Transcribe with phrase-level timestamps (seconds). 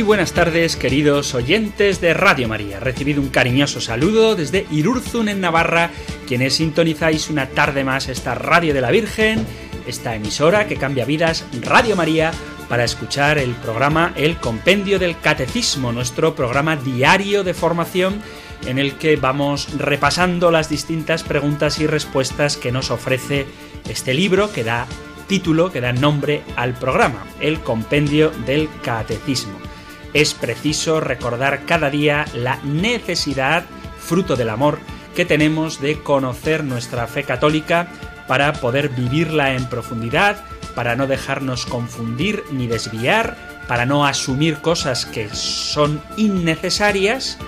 [0.00, 2.80] Muy buenas tardes, queridos oyentes de Radio María.
[2.80, 5.90] Recibido un cariñoso saludo desde Irurzun, en Navarra,
[6.26, 9.44] quienes sintonizáis una tarde más esta Radio de la Virgen,
[9.86, 12.32] esta emisora que cambia vidas, Radio María,
[12.70, 18.22] para escuchar el programa El Compendio del Catecismo, nuestro programa diario de formación
[18.64, 23.44] en el que vamos repasando las distintas preguntas y respuestas que nos ofrece
[23.86, 24.86] este libro que da
[25.28, 29.69] título que da nombre al programa, el Compendio del Catecismo.
[30.12, 33.64] Es preciso recordar cada día la necesidad,
[33.98, 34.78] fruto del amor,
[35.14, 37.88] que tenemos de conocer nuestra fe católica
[38.26, 40.44] para poder vivirla en profundidad,
[40.74, 43.36] para no dejarnos confundir ni desviar,
[43.68, 47.38] para no asumir cosas que son innecesarias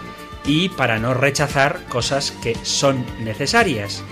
[0.44, 4.02] y para no rechazar cosas que son necesarias.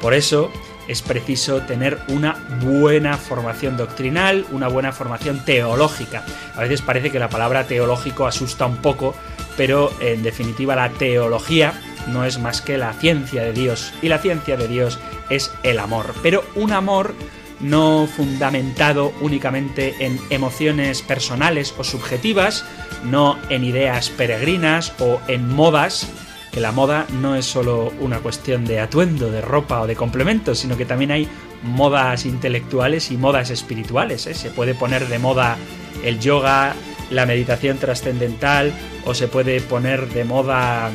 [0.00, 0.50] Por eso,
[0.90, 6.24] es preciso tener una buena formación doctrinal, una buena formación teológica.
[6.56, 9.14] A veces parece que la palabra teológico asusta un poco,
[9.56, 14.18] pero en definitiva la teología no es más que la ciencia de Dios y la
[14.18, 17.14] ciencia de Dios es el amor, pero un amor
[17.60, 22.64] no fundamentado únicamente en emociones personales o subjetivas,
[23.04, 26.08] no en ideas peregrinas o en modas,
[26.52, 30.58] que la moda no es solo una cuestión de atuendo, de ropa o de complementos,
[30.58, 31.28] sino que también hay
[31.62, 34.26] modas intelectuales y modas espirituales.
[34.26, 34.34] ¿eh?
[34.34, 35.56] Se puede poner de moda
[36.02, 36.74] el yoga,
[37.10, 38.72] la meditación trascendental,
[39.04, 40.90] o se puede poner de moda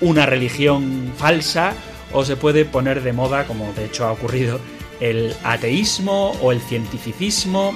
[0.00, 1.72] una religión falsa,
[2.12, 4.60] o se puede poner de moda, como de hecho ha ocurrido,
[5.00, 7.74] el ateísmo o el cientificismo.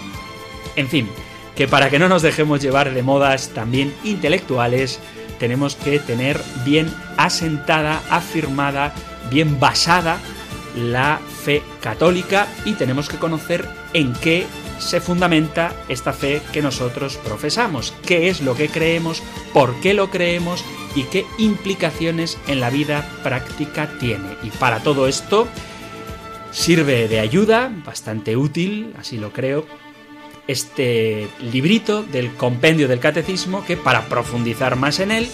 [0.77, 1.09] En fin,
[1.54, 4.98] que para que no nos dejemos llevar de modas también intelectuales,
[5.39, 8.93] tenemos que tener bien asentada, afirmada,
[9.31, 10.19] bien basada
[10.77, 14.47] la fe católica y tenemos que conocer en qué
[14.78, 19.22] se fundamenta esta fe que nosotros profesamos, qué es lo que creemos,
[19.53, 20.65] por qué lo creemos
[20.95, 24.37] y qué implicaciones en la vida práctica tiene.
[24.43, 25.49] Y para todo esto
[26.51, 29.66] sirve de ayuda, bastante útil, así lo creo,
[30.47, 35.28] este librito del compendio del catecismo que para profundizar más en él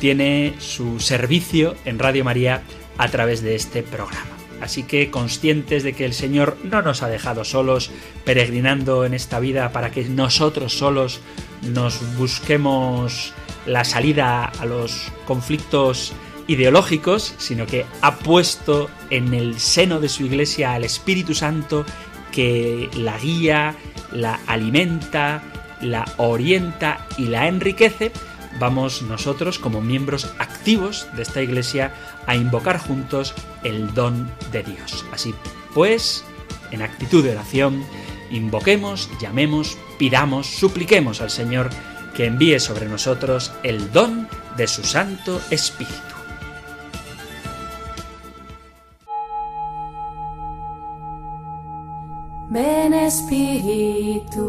[0.00, 2.62] tiene su servicio en Radio María
[2.98, 4.30] a través de este programa.
[4.60, 7.90] Así que conscientes de que el Señor no nos ha dejado solos
[8.24, 11.20] peregrinando en esta vida para que nosotros solos
[11.62, 13.32] nos busquemos
[13.66, 16.12] la salida a los conflictos
[16.46, 21.84] ideológicos, sino que ha puesto en el seno de su iglesia al Espíritu Santo
[22.32, 23.76] que la guía,
[24.10, 25.42] la alimenta,
[25.80, 28.12] la orienta y la enriquece,
[28.58, 31.92] vamos nosotros como miembros activos de esta iglesia
[32.26, 35.04] a invocar juntos el don de Dios.
[35.12, 35.34] Así
[35.74, 36.24] pues,
[36.70, 37.84] en actitud de oración,
[38.30, 41.70] invoquemos, llamemos, pidamos, supliquemos al Señor
[42.14, 46.11] que envíe sobre nosotros el don de su Santo Espíritu.
[53.12, 54.48] Espíritu,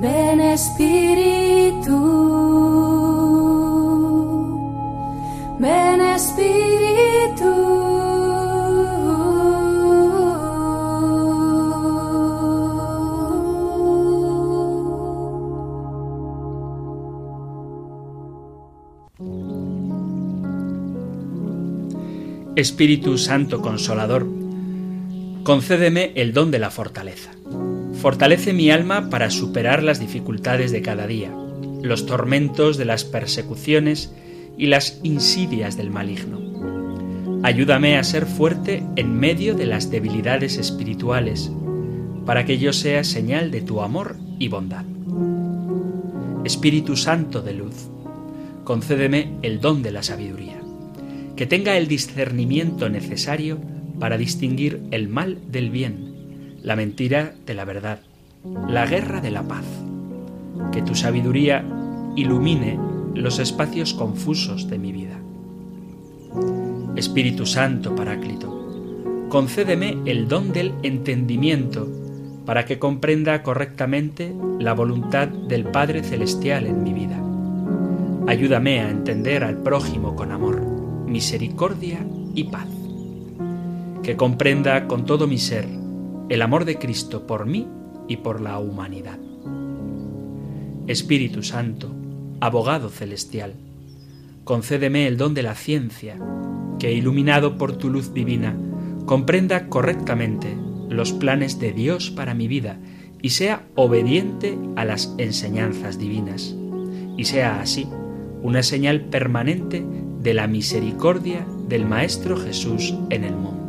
[0.00, 1.98] ven Espíritu,
[5.58, 7.54] ven Espíritu.
[22.54, 24.33] Espíritu Santo Consolador,
[25.44, 27.30] concédeme el don de la fortaleza.
[28.00, 31.32] Fortalece mi alma para superar las dificultades de cada día,
[31.82, 34.10] los tormentos de las persecuciones
[34.56, 36.40] y las insidias del maligno.
[37.42, 41.52] Ayúdame a ser fuerte en medio de las debilidades espirituales,
[42.24, 44.86] para que yo sea señal de tu amor y bondad.
[46.44, 47.90] Espíritu Santo de luz,
[48.64, 50.64] concédeme el don de la sabiduría
[51.36, 53.58] que tenga el discernimiento necesario
[53.98, 58.00] para distinguir el mal del bien, la mentira de la verdad,
[58.68, 59.64] la guerra de la paz.
[60.72, 61.64] Que tu sabiduría
[62.16, 62.78] ilumine
[63.14, 65.18] los espacios confusos de mi vida.
[66.96, 71.88] Espíritu Santo Paráclito, concédeme el don del entendimiento
[72.46, 77.20] para que comprenda correctamente la voluntad del Padre Celestial en mi vida.
[78.26, 80.74] Ayúdame a entender al prójimo con amor
[81.06, 82.04] misericordia
[82.34, 82.68] y paz.
[84.04, 85.66] Que comprenda con todo mi ser
[86.28, 87.66] el amor de Cristo por mí
[88.06, 89.18] y por la humanidad.
[90.86, 91.90] Espíritu Santo,
[92.38, 93.54] abogado celestial,
[94.44, 96.18] concédeme el don de la ciencia,
[96.78, 98.54] que iluminado por tu luz divina,
[99.06, 100.54] comprenda correctamente
[100.90, 102.78] los planes de Dios para mi vida
[103.22, 106.54] y sea obediente a las enseñanzas divinas,
[107.16, 107.86] y sea así
[108.42, 109.82] una señal permanente
[110.20, 113.63] de la misericordia del Maestro Jesús en el mundo.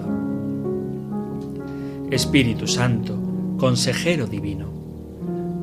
[2.12, 3.18] Espíritu Santo,
[3.58, 4.70] consejero divino,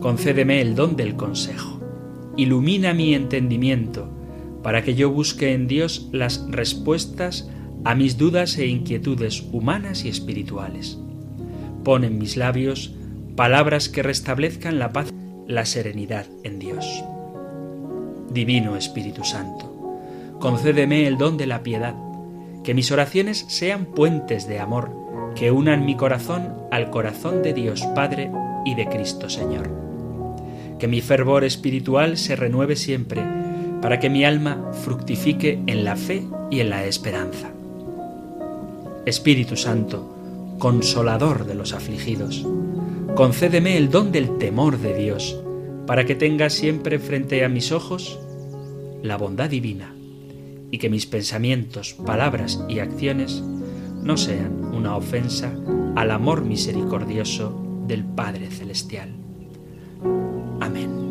[0.00, 1.80] concédeme el don del consejo,
[2.36, 4.08] ilumina mi entendimiento,
[4.62, 7.48] para que yo busque en Dios las respuestas
[7.84, 10.98] a mis dudas e inquietudes humanas y espirituales.
[11.84, 12.92] Pon en mis labios
[13.36, 15.12] palabras que restablezcan la paz,
[15.46, 17.04] la serenidad en Dios.
[18.32, 19.92] Divino Espíritu Santo,
[20.40, 21.94] concédeme el don de la piedad,
[22.64, 25.01] que mis oraciones sean puentes de amor,
[25.34, 28.30] que unan mi corazón al corazón de Dios Padre
[28.64, 29.70] y de Cristo Señor.
[30.78, 33.22] Que mi fervor espiritual se renueve siempre,
[33.80, 37.50] para que mi alma fructifique en la fe y en la esperanza.
[39.04, 40.14] Espíritu Santo,
[40.58, 42.46] consolador de los afligidos,
[43.14, 45.38] concédeme el don del temor de Dios,
[45.86, 48.18] para que tenga siempre frente a mis ojos
[49.02, 49.94] la bondad divina,
[50.70, 53.42] y que mis pensamientos, palabras y acciones
[54.02, 55.52] no sean una ofensa
[55.96, 57.52] al amor misericordioso
[57.86, 59.10] del Padre Celestial.
[60.60, 61.02] Amén.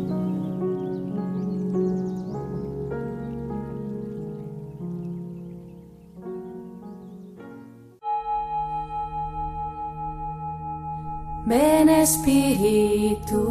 [11.44, 13.42] Ven Espíritu,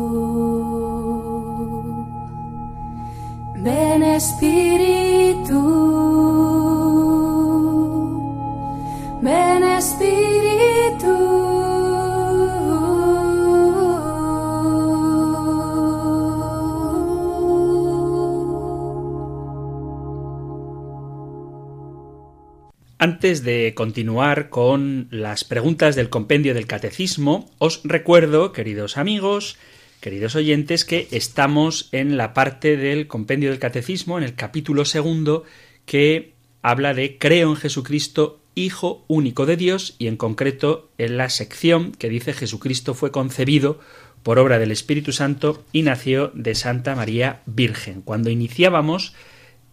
[22.99, 29.57] Antes de continuar con las preguntas del compendio del catecismo, os recuerdo, queridos amigos,
[29.99, 35.43] queridos oyentes, que estamos en la parte del compendio del catecismo, en el capítulo segundo,
[35.87, 41.29] que habla de creo en Jesucristo, Hijo único de Dios, y en concreto en la
[41.29, 43.79] sección que dice Jesucristo fue concebido
[44.23, 48.01] por obra del Espíritu Santo y nació de Santa María Virgen.
[48.01, 49.13] Cuando iniciábamos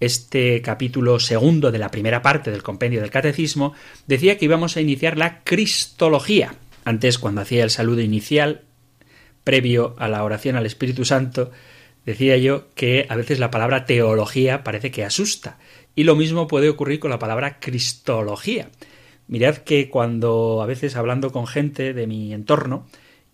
[0.00, 3.75] este capítulo segundo de la primera parte del compendio del catecismo,
[4.06, 6.54] decía que íbamos a iniciar la cristología.
[6.84, 8.62] Antes, cuando hacía el saludo inicial,
[9.44, 11.50] previo a la oración al Espíritu Santo,
[12.06, 15.58] decía yo que a veces la palabra teología parece que asusta.
[15.99, 18.71] Y lo mismo puede ocurrir con la palabra cristología.
[19.27, 22.87] Mirad que cuando a veces hablando con gente de mi entorno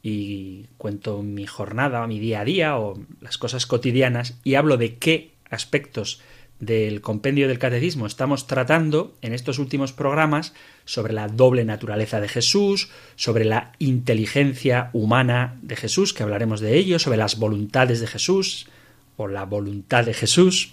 [0.02, 4.96] y cuento mi jornada, mi día a día o las cosas cotidianas y hablo de
[4.96, 6.22] qué aspectos
[6.58, 10.54] del compendio del catecismo estamos tratando en estos últimos programas
[10.86, 16.78] sobre la doble naturaleza de Jesús, sobre la inteligencia humana de Jesús, que hablaremos de
[16.78, 18.68] ello, sobre las voluntades de Jesús
[19.18, 20.72] o la voluntad de Jesús,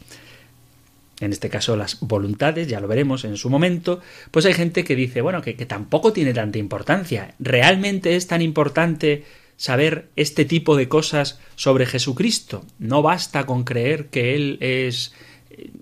[1.21, 4.01] en este caso las voluntades, ya lo veremos en su momento,
[4.31, 7.35] pues hay gente que dice, bueno, que, tampoco tiene tanta importancia.
[7.39, 9.23] ¿Realmente es tan importante
[9.55, 12.65] saber este tipo de cosas sobre Jesucristo?
[12.79, 15.13] No basta con creer que Él es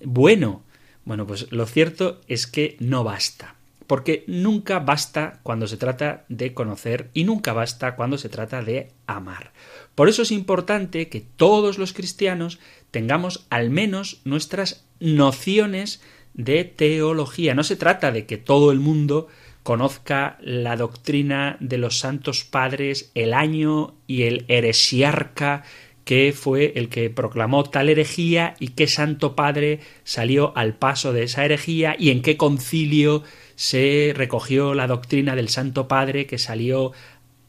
[0.03, 0.63] bueno.
[1.05, 3.55] Bueno, pues lo cierto es que no basta.
[3.87, 8.91] Porque nunca basta cuando se trata de conocer y nunca basta cuando se trata de
[9.07, 9.51] amar.
[9.95, 12.59] Por eso es importante que todos los cristianos
[12.91, 16.01] tengamos al menos nuestras nociones
[16.33, 17.53] de teología.
[17.53, 19.27] No se trata de que todo el mundo
[19.63, 25.63] conozca la doctrina de los santos padres, el año y el heresiarca
[26.09, 31.21] que fue el que proclamó tal herejía y qué santo padre salió al paso de
[31.21, 33.21] esa herejía y en qué concilio
[33.55, 36.93] se recogió la doctrina del santo padre que salió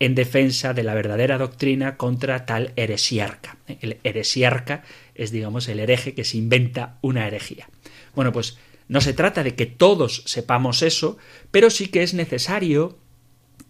[0.00, 3.58] en defensa de la verdadera doctrina contra tal heresiarca.
[3.80, 4.82] El heresiarca
[5.14, 7.68] es, digamos, el hereje que se inventa una herejía.
[8.14, 11.18] Bueno, pues no se trata de que todos sepamos eso,
[11.50, 12.98] pero sí que es necesario,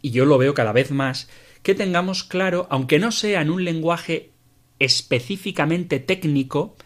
[0.01, 1.29] y yo lo veo cada vez más,
[1.63, 4.31] que tengamos claro, aunque no sea en un lenguaje
[4.79, 6.77] específicamente técnico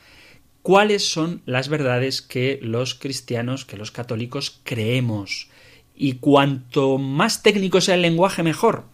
[0.62, 5.48] cuáles son las verdades que los cristianos, que los católicos creemos.
[5.94, 8.86] Y cuanto más técnico sea el lenguaje, mejor.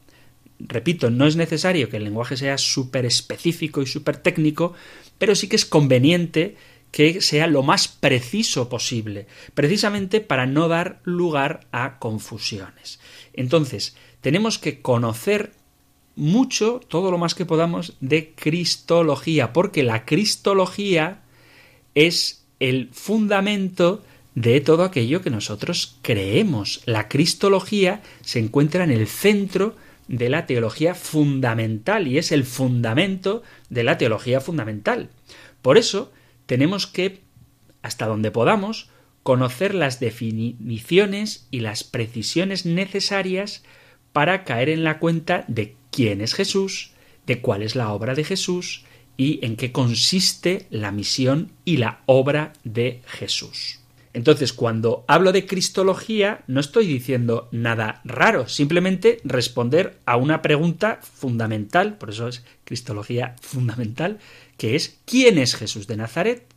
[0.60, 4.74] Repito, no es necesario que el lenguaje sea súper específico y súper técnico,
[5.18, 6.56] pero sí que es conveniente
[6.90, 13.00] que sea lo más preciso posible, precisamente para no dar lugar a confusiones.
[13.32, 15.52] Entonces, tenemos que conocer
[16.16, 21.22] mucho, todo lo más que podamos, de Cristología, porque la Cristología
[21.94, 24.02] es el fundamento
[24.34, 26.82] de todo aquello que nosotros creemos.
[26.86, 33.42] La Cristología se encuentra en el centro de la teología fundamental y es el fundamento
[33.68, 35.08] de la teología fundamental.
[35.62, 36.12] Por eso
[36.46, 37.20] tenemos que,
[37.82, 38.90] hasta donde podamos,
[39.22, 43.62] conocer las definiciones y las precisiones necesarias
[44.12, 46.92] para caer en la cuenta de quién es Jesús,
[47.26, 48.84] de cuál es la obra de Jesús
[49.16, 53.78] y en qué consiste la misión y la obra de Jesús.
[54.12, 60.98] Entonces, cuando hablo de Cristología, no estoy diciendo nada raro, simplemente responder a una pregunta
[61.02, 64.18] fundamental, por eso es Cristología fundamental,
[64.56, 66.50] que es ¿quién es Jesús de Nazaret?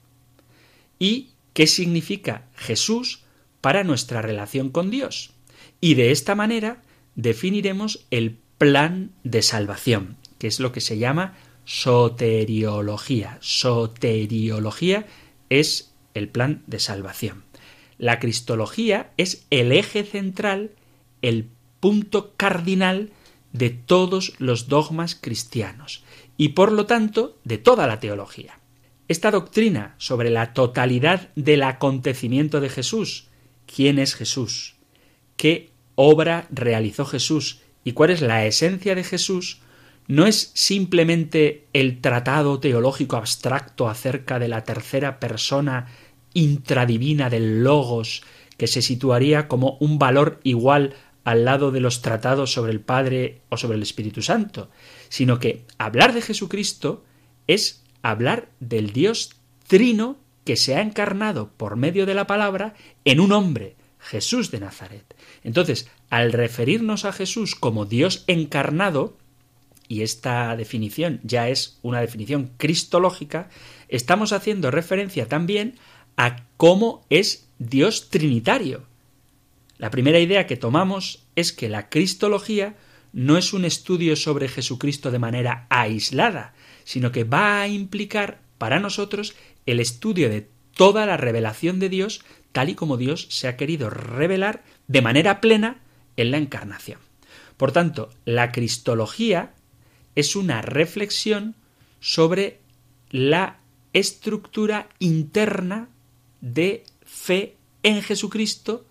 [1.00, 3.24] y qué significa Jesús
[3.60, 5.32] para nuestra relación con Dios.
[5.82, 6.82] Y de esta manera
[7.16, 13.38] definiremos el plan de salvación, que es lo que se llama soteriología.
[13.42, 15.06] Soteriología
[15.50, 17.44] es el plan de salvación.
[17.98, 20.72] La cristología es el eje central,
[21.22, 21.48] el
[21.80, 23.12] punto cardinal
[23.52, 26.04] de todos los dogmas cristianos
[26.38, 28.60] y por lo tanto de toda la teología.
[29.08, 33.28] Esta doctrina sobre la totalidad del acontecimiento de Jesús,
[33.74, 34.76] quién es Jesús,
[35.38, 39.60] qué obra realizó Jesús y cuál es la esencia de Jesús,
[40.08, 45.88] no es simplemente el tratado teológico abstracto acerca de la tercera persona
[46.34, 48.24] intradivina del logos
[48.58, 53.42] que se situaría como un valor igual al lado de los tratados sobre el Padre
[53.50, 54.70] o sobre el Espíritu Santo,
[55.10, 57.04] sino que hablar de Jesucristo
[57.48, 59.32] es hablar del Dios
[59.68, 62.76] trino que se ha encarnado por medio de la palabra
[63.06, 65.16] en un hombre, Jesús de Nazaret.
[65.44, 69.18] Entonces, al referirnos a Jesús como Dios encarnado,
[69.88, 73.50] y esta definición ya es una definición cristológica,
[73.88, 75.93] estamos haciendo referencia también a
[76.64, 78.86] cómo es Dios trinitario.
[79.78, 82.78] La primera idea que tomamos es que la cristología
[83.12, 86.54] no es un estudio sobre Jesucristo de manera aislada,
[86.86, 92.24] sino que va a implicar para nosotros el estudio de toda la revelación de Dios
[92.54, 95.82] tal y como Dios se ha querido revelar de manera plena
[96.16, 97.00] en la encarnación.
[97.58, 99.54] Por tanto, la cristología
[100.16, 101.56] es una reflexión
[102.00, 102.60] sobre
[103.10, 103.58] la
[103.92, 105.90] estructura interna
[106.44, 108.86] de fe en Jesucristo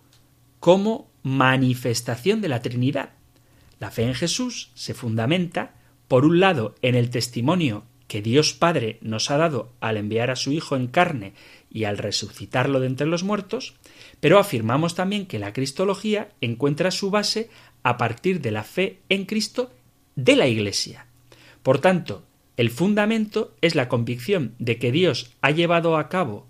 [0.58, 3.10] como manifestación de la Trinidad.
[3.78, 5.74] La fe en Jesús se fundamenta,
[6.08, 10.36] por un lado, en el testimonio que Dios Padre nos ha dado al enviar a
[10.36, 11.34] su Hijo en carne
[11.70, 13.74] y al resucitarlo de entre los muertos,
[14.20, 17.50] pero afirmamos también que la Cristología encuentra su base
[17.82, 19.70] a partir de la fe en Cristo
[20.16, 21.06] de la Iglesia.
[21.62, 22.24] Por tanto,
[22.56, 26.46] el fundamento es la convicción de que Dios ha llevado a cabo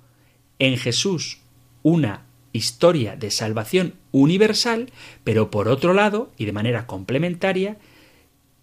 [0.63, 1.39] en Jesús
[1.83, 4.93] una historia de salvación universal,
[5.25, 7.79] pero por otro lado, y de manera complementaria,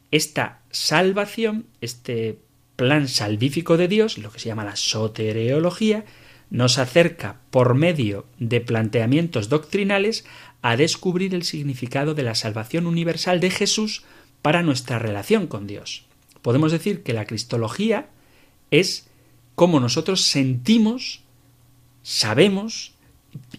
[0.09, 2.39] esta salvación, este
[2.77, 6.05] plan salvífico de Dios, lo que se llama la soteriología,
[6.49, 10.23] nos acerca por medio de planteamientos doctrinales
[10.61, 14.03] a descubrir el significado de la salvación universal de Jesús
[14.41, 16.05] para nuestra relación con Dios.
[16.41, 18.07] Podemos decir que la cristología
[18.71, 19.09] es
[19.55, 21.23] cómo nosotros sentimos
[22.03, 22.93] sabemos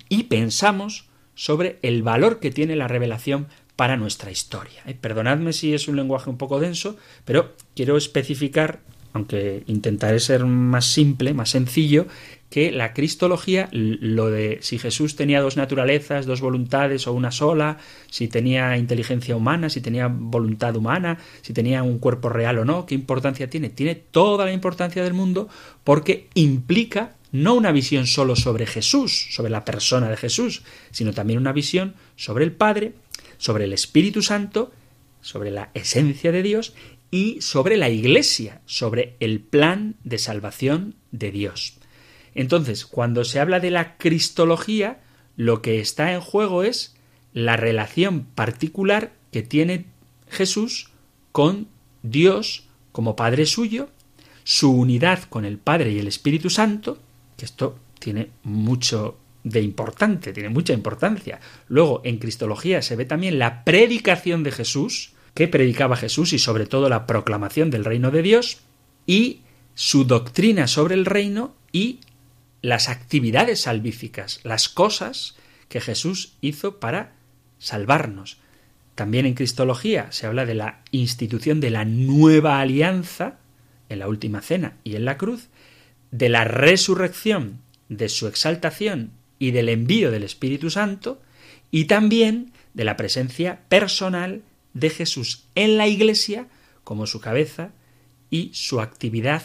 [0.08, 4.82] y pensamos sobre el valor que tiene la revelación para nuestra historia.
[4.86, 4.94] ¿eh?
[4.94, 8.80] Perdonadme si es un lenguaje un poco denso, pero quiero especificar,
[9.14, 12.06] aunque intentaré ser más simple, más sencillo,
[12.50, 17.78] que la cristología, lo de si Jesús tenía dos naturalezas, dos voluntades o una sola,
[18.10, 22.84] si tenía inteligencia humana, si tenía voluntad humana, si tenía un cuerpo real o no,
[22.84, 23.70] ¿qué importancia tiene?
[23.70, 25.48] Tiene toda la importancia del mundo
[25.84, 31.38] porque implica no una visión solo sobre Jesús, sobre la persona de Jesús, sino también
[31.38, 32.94] una visión sobre el Padre,
[33.38, 34.72] sobre el Espíritu Santo,
[35.20, 36.74] sobre la esencia de Dios
[37.10, 41.74] y sobre la Iglesia, sobre el plan de salvación de Dios.
[42.34, 45.00] Entonces, cuando se habla de la Cristología,
[45.36, 46.94] lo que está en juego es
[47.32, 49.86] la relación particular que tiene
[50.28, 50.90] Jesús
[51.32, 51.68] con
[52.02, 53.88] Dios como Padre suyo,
[54.44, 56.98] su unidad con el Padre y el Espíritu Santo,
[57.44, 61.40] esto tiene mucho de importante, tiene mucha importancia.
[61.68, 66.66] Luego, en Cristología se ve también la predicación de Jesús, que predicaba Jesús y sobre
[66.66, 68.58] todo la proclamación del reino de Dios,
[69.06, 69.40] y
[69.74, 72.00] su doctrina sobre el reino y
[72.62, 75.36] las actividades salvíficas, las cosas
[75.68, 77.12] que Jesús hizo para
[77.58, 78.38] salvarnos.
[78.94, 83.38] También en Cristología se habla de la institución de la nueva alianza
[83.88, 85.48] en la última cena y en la cruz,
[86.10, 91.20] de la resurrección, de su exaltación y del envío del Espíritu Santo,
[91.70, 94.42] y también de la presencia personal
[94.74, 96.48] de Jesús en la Iglesia
[96.84, 97.70] como su cabeza
[98.30, 99.42] y su actividad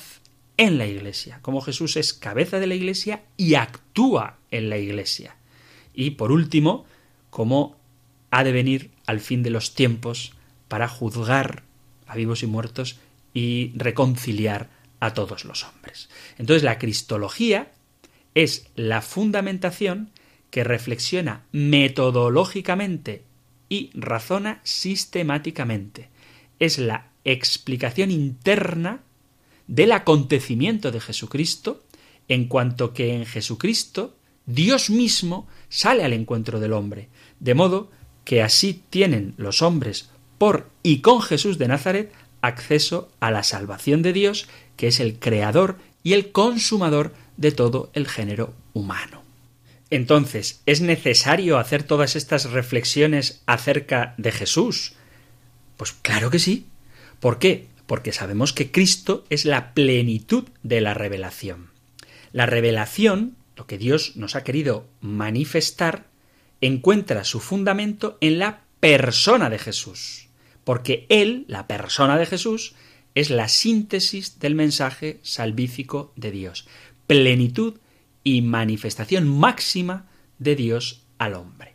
[0.57, 5.35] en la Iglesia, como Jesús es cabeza de la Iglesia y actúa en la Iglesia.
[5.93, 6.85] Y por último,
[7.29, 7.75] como
[8.31, 10.33] ha de venir al fin de los tiempos
[10.67, 11.63] para juzgar
[12.07, 12.99] a vivos y muertos
[13.33, 14.69] y reconciliar
[14.99, 16.09] a todos los hombres.
[16.37, 17.71] Entonces la cristología
[18.33, 20.11] es la fundamentación
[20.49, 23.23] que reflexiona metodológicamente
[23.69, 26.09] y razona sistemáticamente.
[26.59, 29.01] Es la explicación interna
[29.67, 31.83] del acontecimiento de Jesucristo,
[32.27, 37.09] en cuanto que en Jesucristo Dios mismo sale al encuentro del hombre,
[37.39, 37.89] de modo
[38.23, 42.11] que así tienen los hombres por y con Jesús de Nazaret
[42.41, 47.89] acceso a la salvación de Dios, que es el creador y el consumador de todo
[47.93, 49.23] el género humano.
[49.89, 54.93] Entonces, ¿es necesario hacer todas estas reflexiones acerca de Jesús?
[55.77, 56.65] Pues claro que sí.
[57.19, 57.67] ¿Por qué?
[57.87, 61.69] Porque sabemos que Cristo es la plenitud de la revelación.
[62.31, 66.05] La revelación, lo que Dios nos ha querido manifestar,
[66.61, 70.27] encuentra su fundamento en la persona de Jesús.
[70.63, 72.75] Porque Él, la persona de Jesús,
[73.15, 76.67] es la síntesis del mensaje salvífico de Dios.
[77.07, 77.75] Plenitud
[78.23, 80.05] y manifestación máxima
[80.37, 81.73] de Dios al hombre.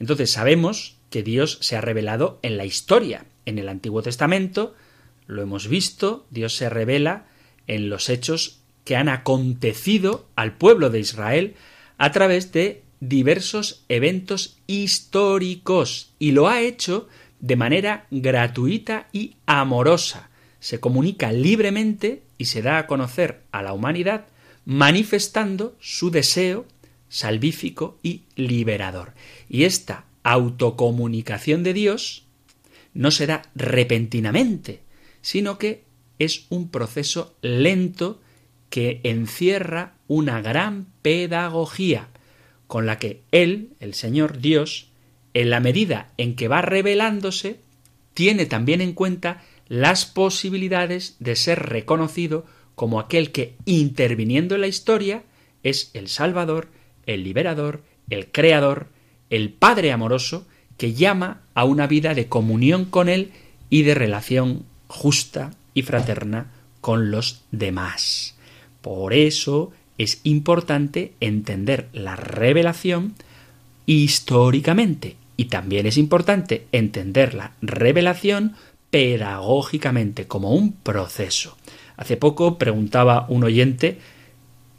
[0.00, 3.24] Entonces sabemos que Dios se ha revelado en la historia.
[3.46, 4.74] En el Antiguo Testamento
[5.26, 7.26] lo hemos visto, Dios se revela
[7.66, 11.54] en los hechos que han acontecido al pueblo de Israel
[11.98, 17.08] a través de diversos eventos históricos y lo ha hecho
[17.40, 20.25] de manera gratuita y amorosa.
[20.66, 24.26] Se comunica libremente y se da a conocer a la humanidad
[24.64, 26.66] manifestando su deseo
[27.08, 29.12] salvífico y liberador.
[29.48, 32.24] Y esta autocomunicación de Dios
[32.94, 34.80] no se da repentinamente,
[35.20, 35.84] sino que
[36.18, 38.20] es un proceso lento
[38.68, 42.08] que encierra una gran pedagogía
[42.66, 44.90] con la que Él, el Señor Dios,
[45.32, 47.60] en la medida en que va revelándose,
[48.14, 54.66] tiene también en cuenta las posibilidades de ser reconocido como aquel que, interviniendo en la
[54.66, 55.22] historia,
[55.62, 56.68] es el Salvador,
[57.06, 58.88] el Liberador, el Creador,
[59.30, 63.32] el Padre amoroso, que llama a una vida de comunión con Él
[63.70, 68.36] y de relación justa y fraterna con los demás.
[68.82, 73.14] Por eso es importante entender la revelación
[73.86, 78.54] históricamente y también es importante entender la revelación
[78.90, 81.56] pedagógicamente como un proceso.
[81.96, 83.98] Hace poco preguntaba un oyente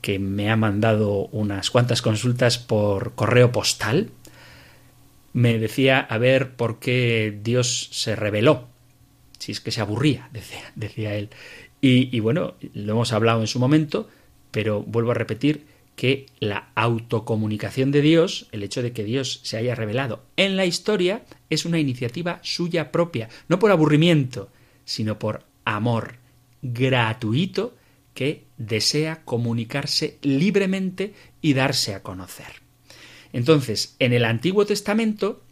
[0.02, 4.12] que me ha mandado unas cuantas consultas por correo postal.
[5.34, 8.68] Me decía a ver por qué Dios se reveló.
[9.40, 10.30] Si es que se aburría,
[10.76, 11.30] decía, él.
[11.82, 14.10] Y, y bueno, lo hemos hablado en su momento,
[14.52, 15.66] pero vuelvo a repetir
[15.98, 20.68] que la autocomunicación de Dios, el hecho de que Dios se haya revelado en la
[20.68, 24.52] historia, es una iniciativa suya propia, no por aburrimiento,
[24.86, 26.18] sino por amor
[26.62, 27.76] gratuito
[28.14, 32.62] que desea comunicarse libremente y darse a conocer.
[33.34, 35.44] Entonces, en el Antiguo Testamento,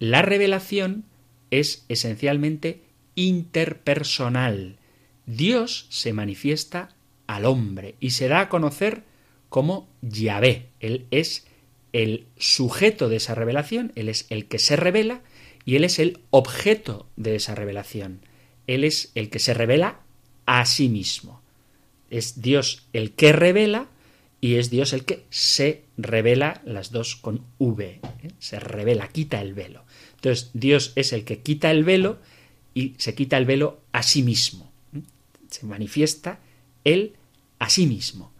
[0.00, 1.04] la revelación
[1.52, 2.82] es esencialmente
[3.14, 4.78] interpersonal.
[5.26, 6.88] Dios se manifiesta
[7.28, 9.04] al hombre y se da a conocer
[9.52, 10.70] como Yahvé.
[10.80, 11.44] Él es
[11.92, 15.20] el sujeto de esa revelación, él es el que se revela
[15.66, 18.22] y él es el objeto de esa revelación.
[18.66, 20.00] Él es el que se revela
[20.46, 21.42] a sí mismo.
[22.08, 23.88] Es Dios el que revela
[24.40, 28.00] y es Dios el que se revela, las dos con V.
[28.22, 28.28] ¿eh?
[28.38, 29.84] Se revela, quita el velo.
[30.14, 32.20] Entonces Dios es el que quita el velo
[32.72, 34.72] y se quita el velo a sí mismo.
[34.96, 35.02] ¿eh?
[35.50, 36.40] Se manifiesta
[36.84, 37.16] Él
[37.58, 38.31] a sí mismo.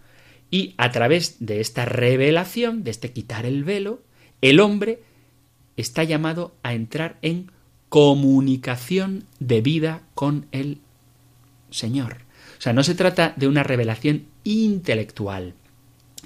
[0.53, 4.03] Y a través de esta revelación, de este quitar el velo,
[4.43, 5.03] el hombre
[5.79, 7.51] está llamado a entrar en
[7.89, 10.79] comunicación de vida con el
[11.71, 12.19] Señor.
[12.59, 15.55] O sea, no se trata de una revelación intelectual,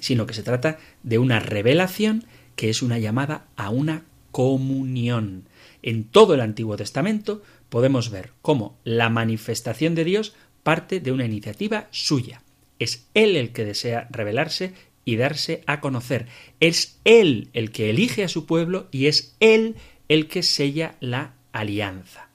[0.00, 2.24] sino que se trata de una revelación
[2.56, 5.44] que es una llamada a una comunión.
[5.82, 10.34] En todo el Antiguo Testamento podemos ver cómo la manifestación de Dios
[10.64, 12.42] parte de una iniciativa suya.
[12.78, 16.26] Es Él el que desea revelarse y darse a conocer.
[16.60, 19.76] Es Él el que elige a su pueblo y es Él
[20.08, 22.28] el que sella la alianza.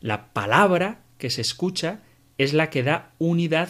[0.00, 2.00] La palabra que se escucha
[2.36, 3.68] es la que da unidad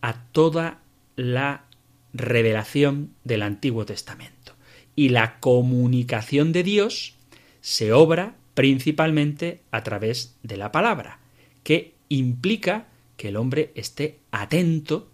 [0.00, 0.80] a toda
[1.16, 1.64] la
[2.12, 4.54] revelación del Antiguo Testamento.
[4.96, 7.14] Y la comunicación de Dios
[7.60, 11.20] se obra principalmente a través de la palabra,
[11.62, 15.08] que implica que el hombre esté atento,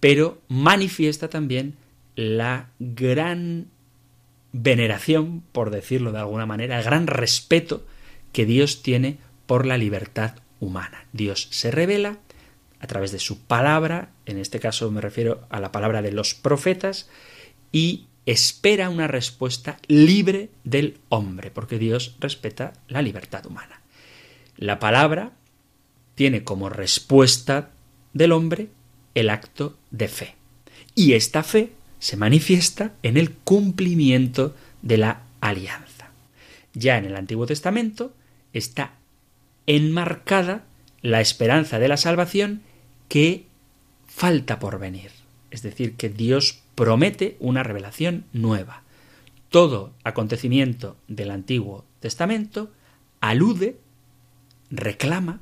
[0.00, 1.76] pero manifiesta también
[2.14, 3.68] la gran
[4.52, 7.86] veneración, por decirlo de alguna manera, el gran respeto
[8.32, 11.06] que Dios tiene por la libertad humana.
[11.12, 12.18] Dios se revela
[12.80, 16.34] a través de su palabra, en este caso me refiero a la palabra de los
[16.34, 17.08] profetas,
[17.72, 23.80] y espera una respuesta libre del hombre, porque Dios respeta la libertad humana.
[24.56, 25.32] La palabra
[26.14, 27.70] tiene como respuesta
[28.12, 28.68] del hombre
[29.14, 30.34] el acto de fe.
[30.94, 36.10] Y esta fe se manifiesta en el cumplimiento de la alianza.
[36.74, 38.12] Ya en el Antiguo Testamento
[38.52, 38.92] está
[39.66, 40.64] enmarcada
[41.02, 42.62] la esperanza de la salvación
[43.08, 43.46] que
[44.06, 45.10] falta por venir.
[45.50, 48.82] Es decir, que Dios promete una revelación nueva.
[49.50, 52.70] Todo acontecimiento del Antiguo Testamento
[53.20, 53.78] alude,
[54.70, 55.40] reclama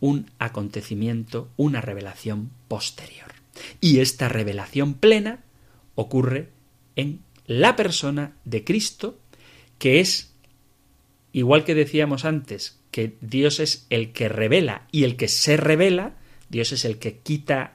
[0.00, 3.32] un acontecimiento, una revelación posterior.
[3.80, 5.40] Y esta revelación plena
[5.94, 6.48] ocurre
[6.96, 9.18] en la persona de Cristo,
[9.78, 10.32] que es,
[11.32, 16.14] igual que decíamos antes, que Dios es el que revela y el que se revela,
[16.48, 17.74] Dios es el que quita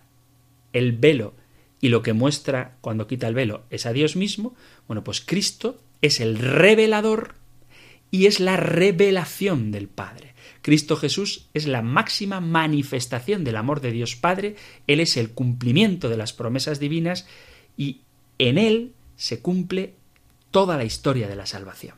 [0.73, 1.33] el velo
[1.79, 4.55] y lo que muestra cuando quita el velo es a Dios mismo,
[4.87, 7.35] bueno, pues Cristo es el revelador
[8.09, 10.32] y es la revelación del Padre.
[10.63, 14.55] Cristo Jesús es la máxima manifestación del amor de Dios Padre,
[14.87, 17.27] Él es el cumplimiento de las promesas divinas
[17.77, 18.01] y
[18.39, 19.93] en Él se cumple
[20.51, 21.97] toda la historia de la salvación.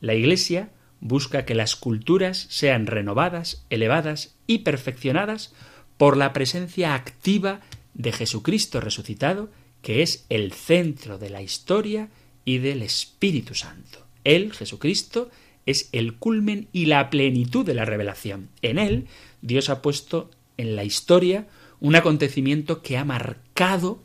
[0.00, 5.52] La Iglesia busca que las culturas sean renovadas, elevadas y perfeccionadas
[5.96, 7.60] por la presencia activa
[7.94, 9.50] de Jesucristo resucitado,
[9.82, 12.08] que es el centro de la historia
[12.44, 14.06] y del Espíritu Santo.
[14.22, 15.28] Él, Jesucristo,
[15.66, 18.48] es el culmen y la plenitud de la revelación.
[18.62, 19.06] En él,
[19.42, 21.46] Dios ha puesto en la historia
[21.80, 24.02] un acontecimiento que ha marcado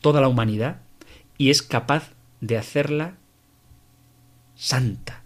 [0.00, 0.82] toda la humanidad
[1.38, 3.16] y es capaz de hacerla
[4.54, 5.24] santa.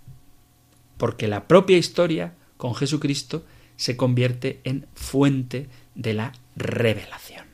[0.96, 3.44] Porque la propia historia con Jesucristo
[3.76, 7.46] se convierte en fuente de la revelación.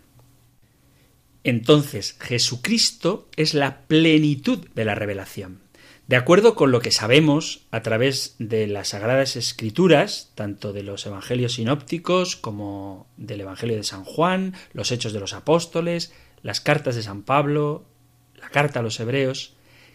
[1.44, 5.63] Entonces, Jesucristo es la plenitud de la revelación.
[6.07, 11.07] De acuerdo con lo que sabemos a través de las Sagradas Escrituras, tanto de los
[11.07, 16.12] Evangelios sinópticos como del Evangelio de San Juan, los Hechos de los Apóstoles,
[16.43, 17.87] las cartas de San Pablo,
[18.37, 19.55] la carta a los Hebreos,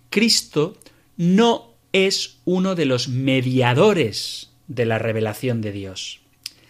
[0.09, 0.77] Cristo
[1.15, 6.21] no es uno de los mediadores de la revelación de Dios,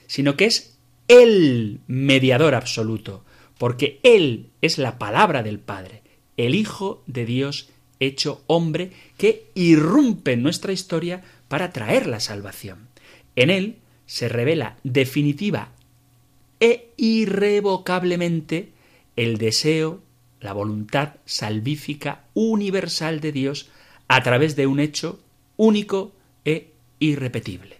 [0.07, 3.23] sino que es el mediador absoluto,
[3.57, 6.03] porque Él es la palabra del Padre,
[6.35, 12.87] el Hijo de Dios hecho hombre que irrumpe en nuestra historia para traer la salvación.
[13.35, 15.71] En él se revela definitiva
[16.59, 18.71] e irrevocablemente
[19.15, 20.01] el deseo,
[20.39, 23.69] la voluntad salvífica universal de Dios
[24.07, 25.19] a través de un hecho
[25.57, 26.13] único
[26.45, 27.77] e irrepetible,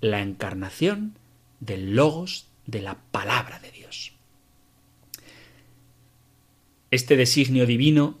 [0.00, 1.18] la encarnación
[1.60, 4.12] del logos de la palabra de Dios.
[6.90, 8.18] Este designio divino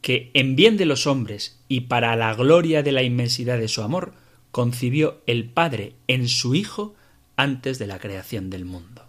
[0.00, 3.82] que en bien de los hombres y para la gloria de la inmensidad de su
[3.82, 4.14] amor,
[4.50, 6.94] concibió el Padre en su Hijo
[7.36, 9.04] antes de la creación del mundo.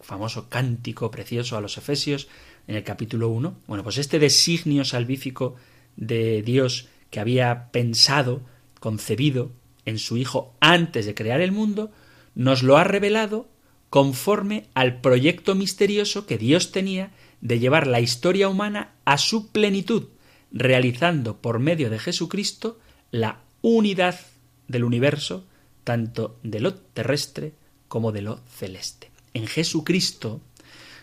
[0.00, 2.28] Famoso cántico precioso a los Efesios
[2.66, 3.54] en el capítulo 1.
[3.66, 5.56] Bueno, pues este designio salvífico
[5.96, 8.42] de Dios que había pensado,
[8.80, 9.52] concebido
[9.84, 11.92] en su Hijo antes de crear el mundo,
[12.34, 13.48] nos lo ha revelado
[13.88, 20.08] conforme al proyecto misterioso que Dios tenía de llevar la historia humana a su plenitud,
[20.54, 22.78] realizando por medio de Jesucristo
[23.10, 24.18] la unidad
[24.68, 25.44] del universo,
[25.82, 27.52] tanto de lo terrestre
[27.88, 29.10] como de lo celeste.
[29.34, 30.40] En Jesucristo,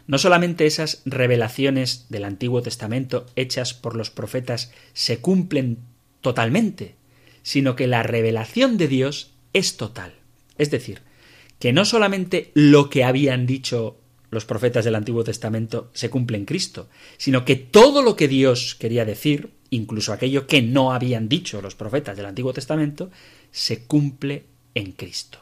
[0.08, 5.80] no solamente esas revelaciones del Antiguo Testamento hechas por los profetas se cumplen
[6.22, 6.96] totalmente,
[7.44, 10.14] sino que la revelación de Dios es total.
[10.58, 11.02] Es decir,
[11.60, 14.01] que no solamente lo que habían dicho
[14.32, 18.76] los profetas del Antiguo Testamento se cumple en Cristo, sino que todo lo que Dios
[18.76, 23.12] quería decir, incluso aquello que no habían dicho los profetas del Antiguo Testamento,
[23.52, 25.40] se cumple en Cristo.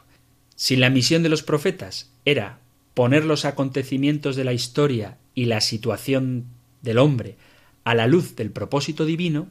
[0.56, 2.58] Si la misión de los profetas era
[2.94, 6.46] poner los acontecimientos de la historia y la situación
[6.82, 7.36] del hombre
[7.84, 9.48] a la luz del propósito divino,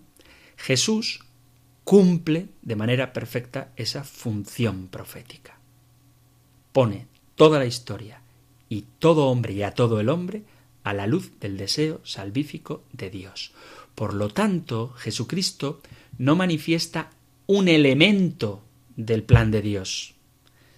[0.58, 1.22] Jesús
[1.86, 5.58] cumple de manera perfecta esa función profética.
[6.74, 8.22] Pone toda la historia
[8.70, 10.44] y todo hombre y a todo el hombre
[10.84, 13.52] a la luz del deseo salvífico de Dios.
[13.96, 15.82] Por lo tanto, Jesucristo
[16.18, 17.10] no manifiesta
[17.48, 18.64] un elemento
[18.96, 20.14] del plan de Dios,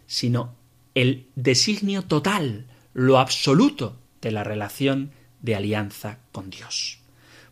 [0.07, 0.55] sino
[0.95, 6.99] el designio total, lo absoluto de la relación de alianza con Dios.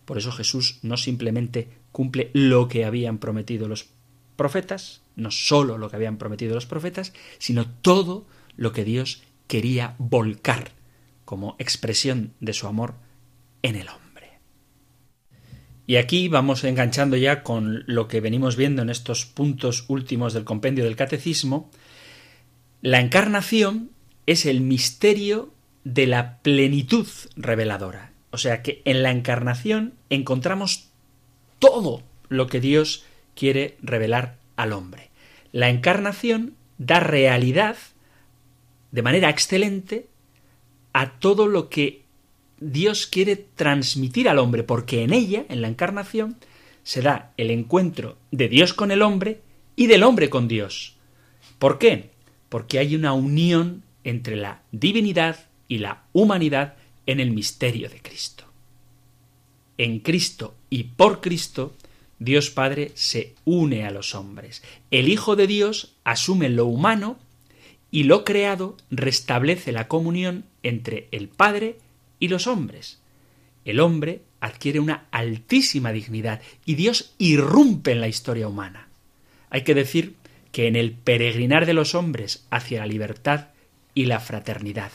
[0.05, 3.89] Por eso Jesús no simplemente cumple lo que habían prometido los
[4.35, 8.25] profetas, no sólo lo que habían prometido los profetas, sino todo
[8.55, 10.71] lo que Dios quería volcar
[11.25, 12.93] como expresión de su amor
[13.63, 14.39] en el hombre.
[15.87, 20.45] Y aquí vamos enganchando ya con lo que venimos viendo en estos puntos últimos del
[20.45, 21.71] compendio del catecismo.
[22.81, 23.89] La encarnación
[24.27, 25.51] es el misterio
[25.83, 28.13] de la plenitud reveladora.
[28.29, 30.89] O sea que en la encarnación encontramos
[31.57, 33.03] todo lo que Dios
[33.35, 35.09] quiere revelar al hombre.
[35.51, 37.77] La encarnación da realidad
[38.91, 40.07] de manera excelente
[40.93, 42.03] a todo lo que
[42.59, 46.37] Dios quiere transmitir al hombre, porque en ella, en la encarnación,
[46.83, 49.41] se da el encuentro de Dios con el hombre
[49.75, 50.95] y del hombre con Dios.
[51.57, 52.09] ¿Por qué?
[52.49, 56.75] Porque hay una unión entre la divinidad y la humanidad
[57.05, 58.45] en el misterio de Cristo.
[59.77, 61.75] En Cristo y por Cristo,
[62.17, 64.61] Dios Padre se une a los hombres.
[64.91, 67.17] El Hijo de Dios asume lo humano
[67.91, 71.77] y lo creado restablece la comunión entre el Padre
[72.19, 72.99] y los hombres.
[73.65, 78.87] El hombre adquiere una altísima dignidad y Dios irrumpe en la historia humana.
[79.49, 80.15] Hay que decir
[80.51, 83.49] que en el peregrinar de los hombres hacia la libertad
[83.93, 84.91] y la fraternidad,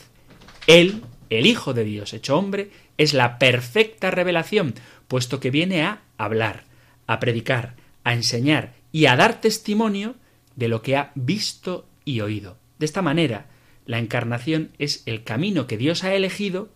[0.67, 4.73] Él, el Hijo de Dios hecho hombre, es la perfecta revelación,
[5.07, 6.63] puesto que viene a hablar,
[7.07, 10.15] a predicar, a enseñar y a dar testimonio
[10.55, 12.57] de lo que ha visto y oído.
[12.79, 13.47] De esta manera,
[13.85, 16.69] la encarnación es el camino que Dios ha elegido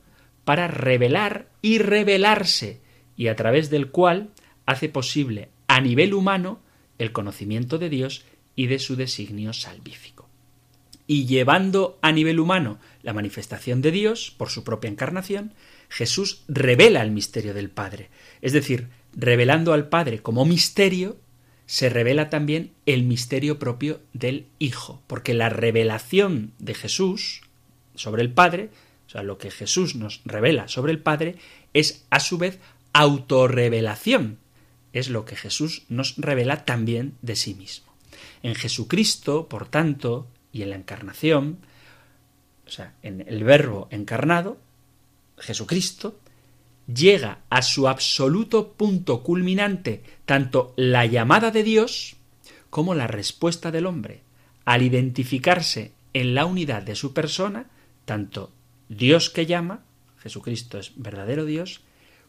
[0.46, 2.82] para revelar y revelarse,
[3.16, 4.32] y a través del cual
[4.66, 6.62] hace posible a nivel humano
[6.98, 10.30] el conocimiento de Dios y de su designio salvífico.
[11.08, 15.54] Y llevando a nivel humano la manifestación de Dios por su propia encarnación,
[15.90, 18.10] Jesús revela el misterio del Padre,
[18.42, 21.18] es decir, revelando al Padre como misterio
[21.70, 27.42] se revela también el misterio propio del Hijo, porque la revelación de Jesús
[27.94, 28.72] sobre el Padre,
[29.06, 31.36] o sea, lo que Jesús nos revela sobre el Padre,
[31.76, 32.58] es a su vez
[32.92, 34.40] autorrevelación,
[34.94, 37.94] es lo que Jesús nos revela también de sí mismo.
[38.42, 41.60] En Jesucristo, por tanto, y en la encarnación,
[42.66, 44.58] o sea, en el Verbo encarnado,
[45.38, 46.20] Jesucristo,
[46.94, 52.16] llega a su absoluto punto culminante tanto la llamada de Dios
[52.70, 54.22] como la respuesta del hombre,
[54.66, 57.68] al identificarse en la unidad de su persona,
[58.06, 58.52] tanto
[58.90, 59.84] Dios que llama,
[60.20, 61.82] Jesucristo es verdadero Dios,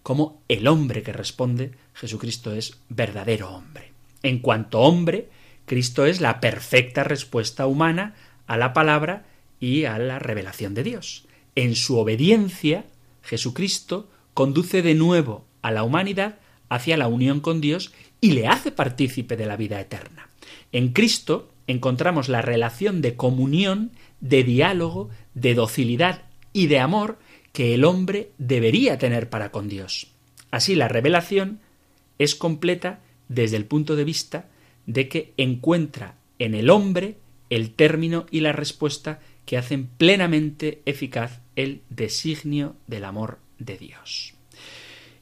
[0.02, 3.92] como el hombre que responde, Jesucristo es verdadero hombre.
[4.22, 5.28] En cuanto hombre,
[5.66, 8.14] Cristo es la perfecta respuesta humana
[8.46, 9.26] a la palabra
[9.58, 11.26] y a la revelación de Dios.
[11.54, 12.86] En su obediencia,
[13.22, 16.38] Jesucristo conduce de nuevo a la humanidad
[16.68, 20.28] hacia la unión con Dios y le hace partícipe de la vida eterna.
[20.72, 27.18] En Cristo encontramos la relación de comunión, de diálogo, de docilidad y de amor
[27.52, 30.08] que el hombre debería tener para con Dios.
[30.50, 31.60] Así la revelación
[32.18, 34.48] es completa desde el punto de vista
[34.86, 37.18] de que encuentra en el hombre
[37.50, 44.34] el término y la respuesta que hacen plenamente eficaz el designio del amor de Dios.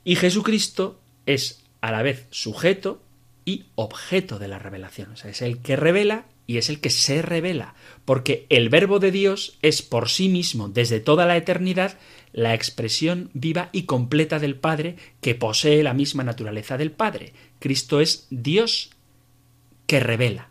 [0.05, 3.03] Y Jesucristo es a la vez sujeto
[3.45, 5.13] y objeto de la revelación.
[5.13, 7.75] O sea, es el que revela y es el que se revela,
[8.07, 11.99] porque el verbo de Dios es por sí mismo, desde toda la eternidad,
[12.33, 17.35] la expresión viva y completa del Padre que posee la misma naturaleza del Padre.
[17.59, 18.91] Cristo es Dios
[19.87, 20.49] que revela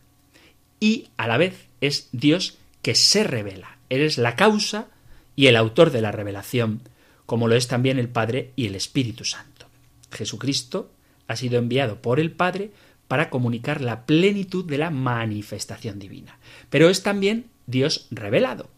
[0.79, 3.77] y a la vez es Dios que se revela.
[3.89, 4.87] Él es la causa
[5.35, 6.81] y el autor de la revelación
[7.27, 9.67] como lo es también el Padre y el Espíritu Santo.
[10.09, 10.91] Jesucristo
[11.27, 12.71] ha sido enviado por el Padre
[13.07, 16.39] para comunicar la plenitud de la manifestación divina.
[16.71, 18.69] Pero es también Dios revelado,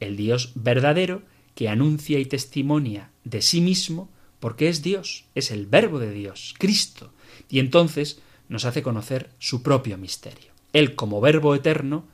[0.00, 1.22] el Dios verdadero
[1.54, 4.08] que anuncia y testimonia de sí mismo
[4.40, 7.12] porque es Dios, es el verbo de Dios, Cristo,
[7.48, 10.52] y entonces nos hace conocer su propio misterio.
[10.72, 12.06] Él como verbo eterno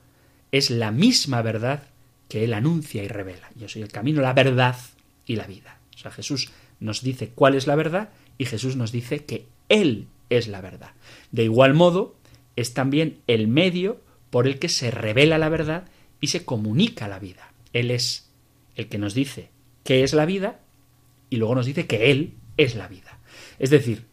[0.53, 1.83] es la misma verdad
[2.29, 3.51] que Él anuncia y revela.
[3.57, 4.77] Yo soy el camino, la verdad
[5.27, 5.82] y la vida.
[5.95, 6.51] O sea, Jesús
[6.81, 10.93] nos dice cuál es la verdad y Jesús nos dice que Él es la verdad.
[11.31, 12.17] De igual modo,
[12.57, 14.01] es también el medio
[14.31, 15.85] por el que se revela la verdad
[16.21, 17.53] y se comunica la vida.
[17.73, 18.31] Él es
[18.77, 19.51] el que nos dice
[19.85, 20.61] qué es la vida
[21.31, 23.19] y luego nos dice que Él es la vida.
[23.59, 24.07] Es decir,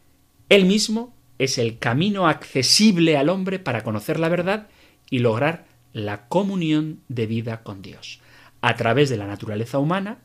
[0.50, 4.68] Él mismo es el camino accesible al hombre para conocer la verdad
[5.10, 8.20] y lograr la comunión de vida con Dios.
[8.62, 10.20] A través de la naturaleza humana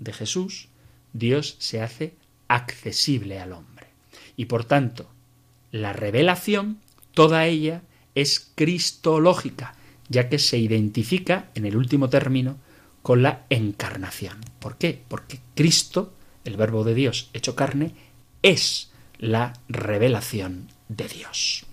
[0.00, 0.68] de Jesús,
[1.12, 2.14] Dios se hace
[2.48, 3.86] accesible al hombre.
[4.36, 5.08] Y por tanto,
[5.70, 6.80] la revelación,
[7.14, 7.82] toda ella,
[8.16, 9.74] es cristológica,
[10.08, 12.56] ya que se identifica, en el último término,
[13.02, 14.38] con la encarnación.
[14.58, 15.00] ¿Por qué?
[15.06, 16.12] Porque Cristo,
[16.44, 17.94] el Verbo de Dios hecho carne,
[18.42, 21.64] es la revelación de Dios.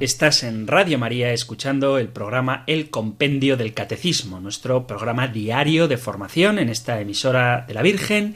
[0.00, 5.98] Estás en Radio María escuchando el programa El Compendio del Catecismo, nuestro programa diario de
[5.98, 8.34] formación en esta emisora de la Virgen,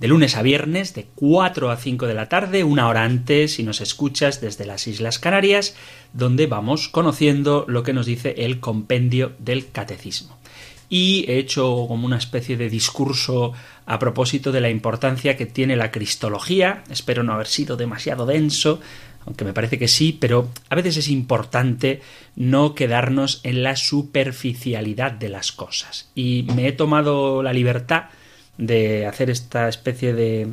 [0.00, 3.62] de lunes a viernes, de 4 a 5 de la tarde, una hora antes si
[3.62, 5.76] nos escuchas desde las Islas Canarias,
[6.12, 10.36] donde vamos conociendo lo que nos dice el Compendio del Catecismo.
[10.88, 13.52] Y he hecho como una especie de discurso
[13.86, 18.80] a propósito de la importancia que tiene la cristología, espero no haber sido demasiado denso,
[19.26, 22.00] aunque me parece que sí, pero a veces es importante
[22.36, 26.08] no quedarnos en la superficialidad de las cosas.
[26.14, 28.04] Y me he tomado la libertad
[28.56, 30.48] de hacer esta especie de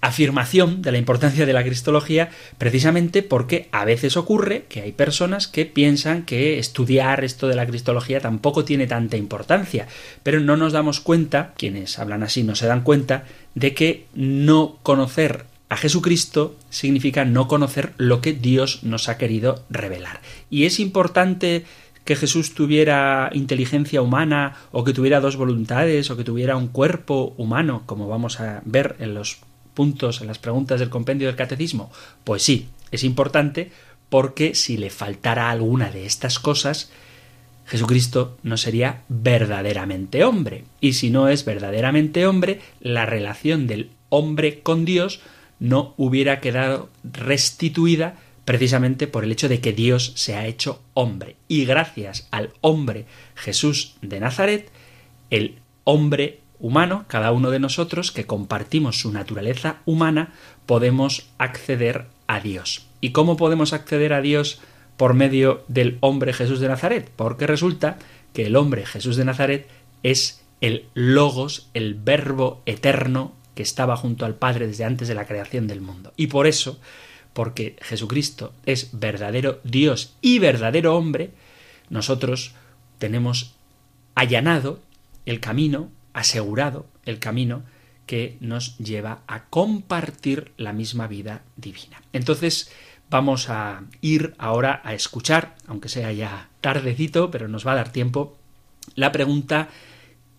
[0.00, 5.48] afirmación de la importancia de la cristología precisamente porque a veces ocurre que hay personas
[5.48, 9.88] que piensan que estudiar esto de la cristología tampoco tiene tanta importancia,
[10.22, 13.24] pero no nos damos cuenta, quienes hablan así no se dan cuenta,
[13.54, 19.64] de que no conocer a Jesucristo significa no conocer lo que Dios nos ha querido
[19.68, 20.20] revelar.
[20.48, 21.64] Y es importante
[22.04, 27.34] que Jesús tuviera inteligencia humana o que tuviera dos voluntades o que tuviera un cuerpo
[27.36, 29.38] humano, como vamos a ver en los
[29.74, 31.90] puntos, en las preguntas del compendio del catecismo.
[32.22, 33.72] Pues sí, es importante
[34.08, 36.92] porque si le faltara alguna de estas cosas,
[37.66, 40.62] Jesucristo no sería verdaderamente hombre.
[40.80, 45.20] Y si no es verdaderamente hombre, la relación del hombre con Dios
[45.58, 51.36] no hubiera quedado restituida precisamente por el hecho de que Dios se ha hecho hombre.
[51.48, 54.70] Y gracias al hombre Jesús de Nazaret,
[55.30, 60.32] el hombre humano, cada uno de nosotros que compartimos su naturaleza humana,
[60.64, 62.86] podemos acceder a Dios.
[63.00, 64.60] ¿Y cómo podemos acceder a Dios
[64.96, 67.10] por medio del hombre Jesús de Nazaret?
[67.14, 67.98] Porque resulta
[68.32, 69.68] que el hombre Jesús de Nazaret
[70.02, 75.26] es el logos, el verbo eterno que estaba junto al Padre desde antes de la
[75.26, 76.12] creación del mundo.
[76.14, 76.78] Y por eso,
[77.32, 81.30] porque Jesucristo es verdadero Dios y verdadero hombre,
[81.88, 82.52] nosotros
[82.98, 83.54] tenemos
[84.14, 84.80] allanado
[85.24, 87.62] el camino, asegurado el camino
[88.04, 92.02] que nos lleva a compartir la misma vida divina.
[92.12, 92.70] Entonces,
[93.08, 97.90] vamos a ir ahora a escuchar, aunque sea ya tardecito, pero nos va a dar
[97.90, 98.36] tiempo,
[98.96, 99.70] la pregunta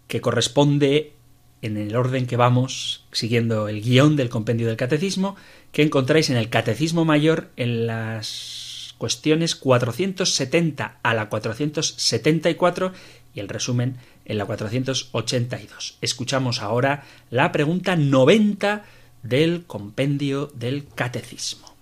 [0.07, 1.16] que corresponde
[1.62, 5.36] en el orden que vamos, siguiendo el guion del compendio del catecismo,
[5.72, 12.93] que encontráis en el Catecismo Mayor en las cuestiones 470 a la 474
[13.34, 15.97] y el resumen en la 482.
[16.01, 18.86] Escuchamos ahora la pregunta 90
[19.24, 21.76] del compendio del catecismo.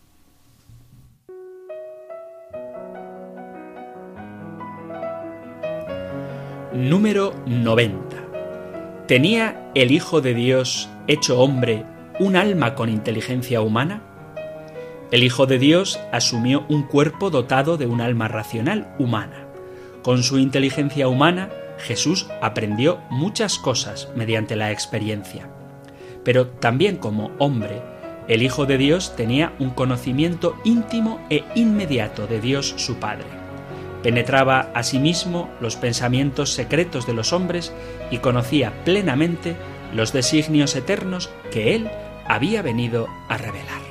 [6.74, 8.25] Número 90.
[9.08, 11.86] ¿Tenía el Hijo de Dios hecho hombre
[12.20, 14.02] un alma con inteligencia humana?
[15.12, 19.46] El Hijo de Dios asumió un cuerpo dotado de un alma racional humana.
[20.02, 25.50] Con su inteligencia humana, Jesús aprendió muchas cosas mediante la experiencia.
[26.24, 27.84] Pero también como hombre,
[28.28, 33.45] el Hijo de Dios tenía un conocimiento íntimo e inmediato de Dios su Padre
[34.06, 37.74] penetraba asimismo los pensamientos secretos de los hombres
[38.12, 39.56] y conocía plenamente
[39.96, 41.90] los designios eternos que él
[42.28, 43.82] había venido a revelar.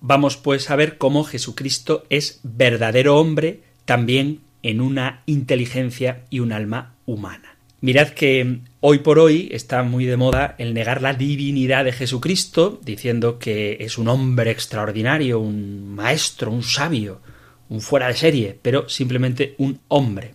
[0.00, 6.52] Vamos pues a ver cómo Jesucristo es verdadero hombre también en una inteligencia y un
[6.52, 7.56] alma humana.
[7.80, 12.80] Mirad que hoy por hoy está muy de moda el negar la divinidad de Jesucristo,
[12.82, 17.20] diciendo que es un hombre extraordinario, un maestro, un sabio,
[17.68, 20.34] un fuera de serie, pero simplemente un hombre.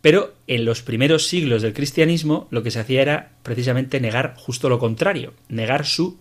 [0.00, 4.68] Pero en los primeros siglos del cristianismo lo que se hacía era precisamente negar justo
[4.68, 6.16] lo contrario, negar su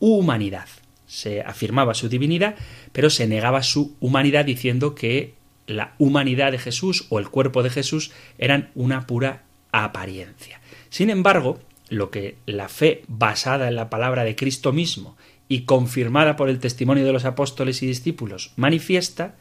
[0.00, 0.66] humanidad.
[1.06, 2.56] Se afirmaba su divinidad,
[2.92, 5.34] pero se negaba su humanidad diciendo que
[5.66, 9.44] la humanidad de Jesús o el cuerpo de Jesús eran una pura
[9.82, 10.60] apariencia.
[10.88, 11.58] Sin embargo,
[11.88, 15.16] lo que la fe basada en la palabra de Cristo mismo
[15.48, 19.34] y confirmada por el testimonio de los apóstoles y discípulos manifiesta,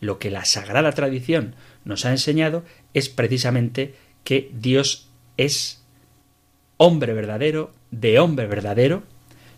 [0.00, 2.64] lo que la sagrada tradición nos ha enseñado
[2.94, 5.82] es precisamente que Dios es
[6.76, 9.02] hombre verdadero, de hombre verdadero,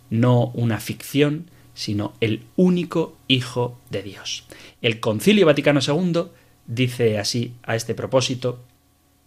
[0.09, 4.45] no una ficción, sino el único Hijo de Dios.
[4.81, 6.23] El Concilio Vaticano II
[6.67, 8.63] dice así a este propósito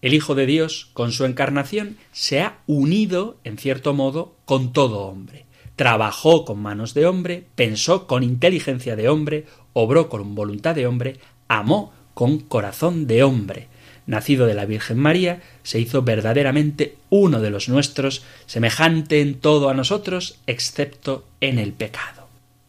[0.04, 5.00] el Hijo de Dios, con su encarnación, se ha unido, en cierto modo, con todo
[5.06, 5.46] hombre.
[5.76, 11.16] Trabajó con manos de hombre, pensó con inteligencia de hombre, obró con voluntad de hombre,
[11.48, 13.68] amó con corazón de hombre.
[14.06, 19.70] nacido de la Virgen María, se hizo verdaderamente uno de los nuestros, semejante en todo
[19.70, 22.28] a nosotros, excepto en el pecado.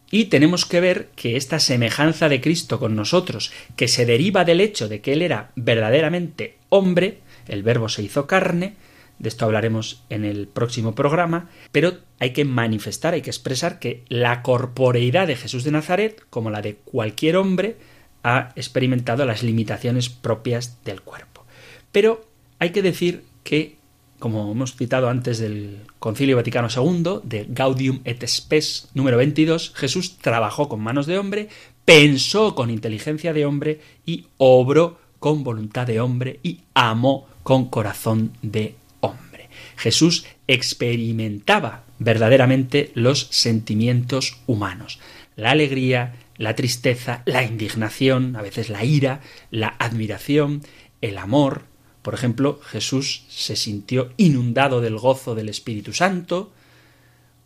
[0.10, 4.62] Y tenemos que ver que esta semejanza de Cristo con nosotros, que se deriva del
[4.62, 8.76] hecho de que Él era verdaderamente hombre, el verbo se hizo carne,
[9.20, 14.04] de esto hablaremos en el próximo programa, pero hay que manifestar, hay que expresar que
[14.10, 17.78] la corporeidad de Jesús de Nazaret, como la de cualquier hombre,
[18.24, 21.46] ha experimentado las limitaciones propias del cuerpo.
[21.92, 22.26] Pero
[22.60, 23.78] hay que decir que,
[24.20, 30.18] como hemos citado antes del Concilio Vaticano II, de Gaudium et Spes número 22, Jesús
[30.18, 31.48] trabajó con manos de hombre,
[31.86, 38.32] pensó con inteligencia de hombre y obró con voluntad de hombre y amó con corazón
[38.42, 39.50] de hombre.
[39.78, 44.98] Jesús experimentaba verdaderamente los sentimientos humanos,
[45.36, 49.22] la alegría, la tristeza, la indignación, a veces la ira,
[49.52, 50.64] la admiración,
[51.02, 51.66] el amor.
[52.02, 56.52] Por ejemplo, Jesús se sintió inundado del gozo del Espíritu Santo,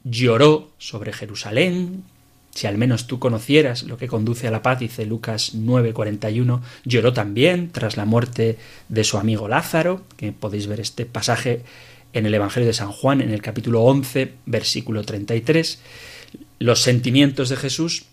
[0.06, 2.06] lloró sobre Jerusalén,
[2.52, 7.14] si al menos tú conocieras lo que conduce a la paz, dice Lucas 9:41, lloró
[7.14, 8.58] también tras la muerte
[8.90, 11.64] de su amigo Lázaro, que podéis ver este pasaje
[12.14, 15.80] en el Evangelio de San Juan, en el capítulo 11, versículo 33.
[16.60, 18.06] Los sentimientos de Jesús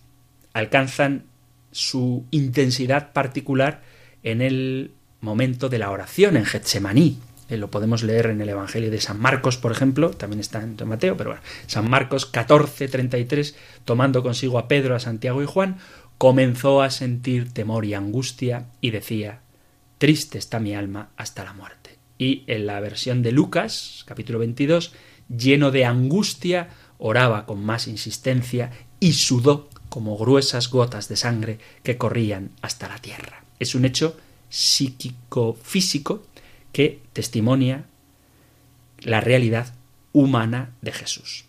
[0.53, 1.25] alcanzan
[1.73, 3.83] su intensidad particular
[4.23, 7.19] en el momento de la oración en Getsemaní.
[7.49, 10.77] Eh, lo podemos leer en el Evangelio de San Marcos, por ejemplo, también está en
[10.87, 15.79] Mateo, pero bueno, San Marcos 14, 33, tomando consigo a Pedro, a Santiago y Juan,
[16.19, 19.41] comenzó a sentir temor y angustia y decía,
[19.99, 21.99] triste está mi alma hasta la muerte.
[22.19, 24.93] Y en la versión de Lucas, capítulo 22,
[25.29, 31.97] lleno de angustia, oraba con más insistencia y sudó como gruesas gotas de sangre que
[31.97, 33.45] corrían hasta la tierra.
[33.59, 34.17] Es un hecho
[34.49, 36.25] psíquico-físico
[36.77, 37.87] que testimonia
[39.01, 39.73] la realidad
[40.13, 41.47] humana de Jesús.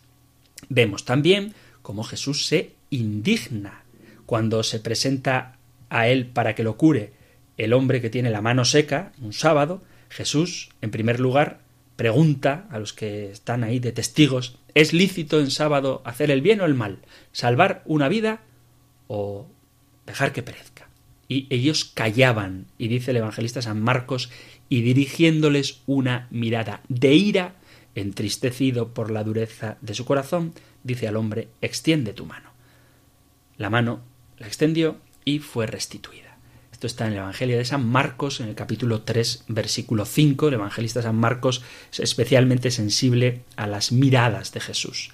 [0.70, 3.84] Vemos también cómo Jesús se indigna
[4.26, 5.58] cuando se presenta
[5.90, 7.12] a él para que lo cure
[7.58, 9.84] el hombre que tiene la mano seca un sábado.
[10.08, 11.60] Jesús, en primer lugar,
[11.98, 16.62] pregunta a los que están ahí de testigos ¿Es lícito en sábado hacer el bien
[16.62, 17.00] o el mal?
[17.34, 18.44] ¿Salvar una vida
[19.08, 19.46] o
[20.06, 20.88] dejar que perezca?
[21.28, 24.30] Y ellos callaban, y dice el evangelista San Marcos,
[24.70, 27.56] y dirigiéndoles una mirada de ira,
[27.96, 30.54] entristecido por la dureza de su corazón,
[30.84, 32.52] dice al hombre, extiende tu mano.
[33.58, 34.02] La mano
[34.38, 36.38] la extendió y fue restituida.
[36.72, 40.48] Esto está en el Evangelio de San Marcos, en el capítulo 3, versículo 5.
[40.48, 45.10] El evangelista San Marcos es especialmente sensible a las miradas de Jesús.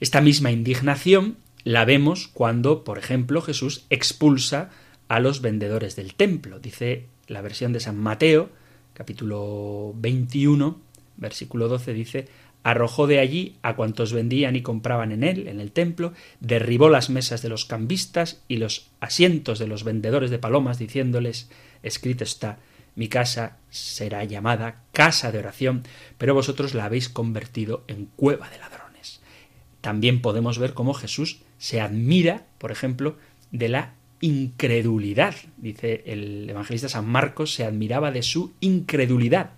[0.00, 4.68] Esta misma indignación la vemos cuando, por ejemplo, Jesús expulsa
[5.08, 6.60] a los vendedores del templo.
[6.60, 8.50] Dice la versión de San Mateo,
[8.98, 10.76] capítulo 21,
[11.18, 12.28] versículo 12, dice,
[12.64, 17.08] arrojó de allí a cuantos vendían y compraban en él, en el templo, derribó las
[17.08, 21.48] mesas de los cambistas y los asientos de los vendedores de palomas, diciéndoles
[21.84, 22.58] escrito está
[22.96, 25.84] mi casa será llamada casa de oración,
[26.18, 29.20] pero vosotros la habéis convertido en cueva de ladrones.
[29.80, 33.16] También podemos ver cómo Jesús se admira, por ejemplo,
[33.52, 35.34] de la incredulidad.
[35.56, 39.50] Dice el evangelista San Marcos, se admiraba de su incredulidad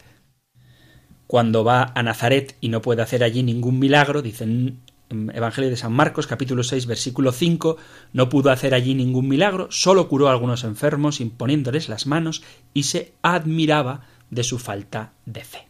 [1.31, 4.81] cuando va a Nazaret y no puede hacer allí ningún milagro, dicen
[5.11, 7.77] en Evangelio de San Marcos capítulo 6 versículo 5,
[8.13, 12.43] no pudo hacer allí ningún milagro, solo curó a algunos enfermos imponiéndoles las manos
[12.75, 15.69] y se admiraba de su falta de fe.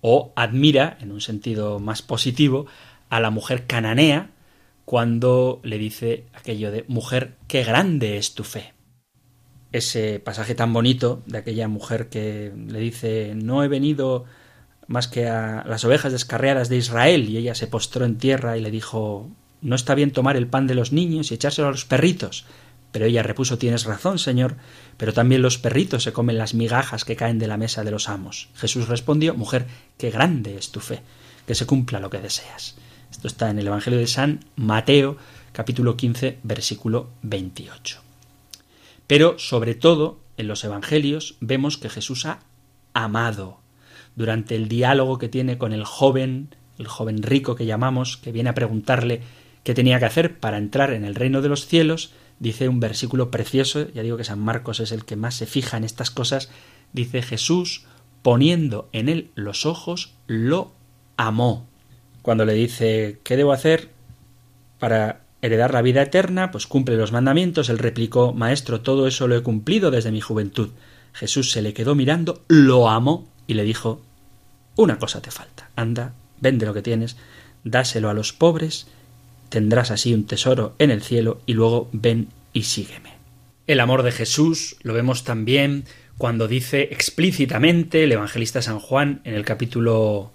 [0.00, 2.66] O admira, en un sentido más positivo,
[3.10, 4.30] a la mujer cananea
[4.90, 8.74] cuando le dice aquello de mujer, qué grande es tu fe
[9.70, 14.24] ese pasaje tan bonito de aquella mujer que le dice no he venido
[14.88, 18.62] más que a las ovejas descarriadas de Israel y ella se postró en tierra y
[18.62, 19.30] le dijo
[19.60, 22.46] no está bien tomar el pan de los niños y echárselo a los perritos.
[22.90, 24.56] Pero ella repuso tienes razón, señor,
[24.96, 28.08] pero también los perritos se comen las migajas que caen de la mesa de los
[28.08, 28.48] amos.
[28.56, 29.66] Jesús respondió mujer,
[29.98, 31.00] qué grande es tu fe,
[31.46, 32.74] que se cumpla lo que deseas.
[33.20, 35.18] Esto está en el Evangelio de San Mateo,
[35.52, 38.00] capítulo 15, versículo 28.
[39.06, 42.38] Pero, sobre todo, en los Evangelios vemos que Jesús ha
[42.94, 43.60] amado.
[44.16, 48.48] Durante el diálogo que tiene con el joven, el joven rico que llamamos, que viene
[48.48, 49.20] a preguntarle
[49.64, 53.30] qué tenía que hacer para entrar en el reino de los cielos, dice un versículo
[53.30, 56.50] precioso, ya digo que San Marcos es el que más se fija en estas cosas,
[56.94, 57.84] dice Jesús,
[58.22, 60.72] poniendo en él los ojos, lo
[61.18, 61.69] amó.
[62.22, 63.90] Cuando le dice, ¿qué debo hacer
[64.78, 67.68] para heredar la vida eterna, pues cumple los mandamientos.
[67.68, 70.70] Él replicó, Maestro, todo eso lo he cumplido desde mi juventud.
[71.12, 74.02] Jesús se le quedó mirando, lo amó y le dijo
[74.76, 75.70] Una cosa te falta.
[75.76, 77.16] Anda, vende lo que tienes,
[77.64, 78.86] dáselo a los pobres,
[79.48, 83.14] tendrás así un tesoro en el cielo y luego ven y sígueme.
[83.66, 85.84] El amor de Jesús lo vemos también
[86.18, 90.32] cuando dice explícitamente el evangelista San Juan en el capítulo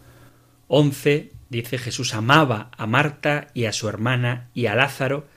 [0.68, 5.28] 11, dice Jesús amaba a Marta y a su hermana y a Lázaro,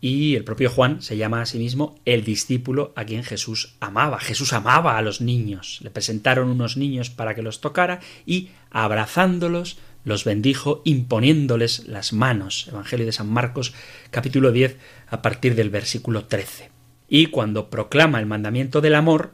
[0.00, 4.20] y el propio Juan se llama a sí mismo el discípulo a quien Jesús amaba.
[4.20, 5.80] Jesús amaba a los niños.
[5.82, 12.68] Le presentaron unos niños para que los tocara y abrazándolos los bendijo imponiéndoles las manos.
[12.68, 13.74] Evangelio de San Marcos
[14.10, 14.76] capítulo 10
[15.08, 16.70] a partir del versículo 13.
[17.08, 19.32] Y cuando proclama el mandamiento del amor,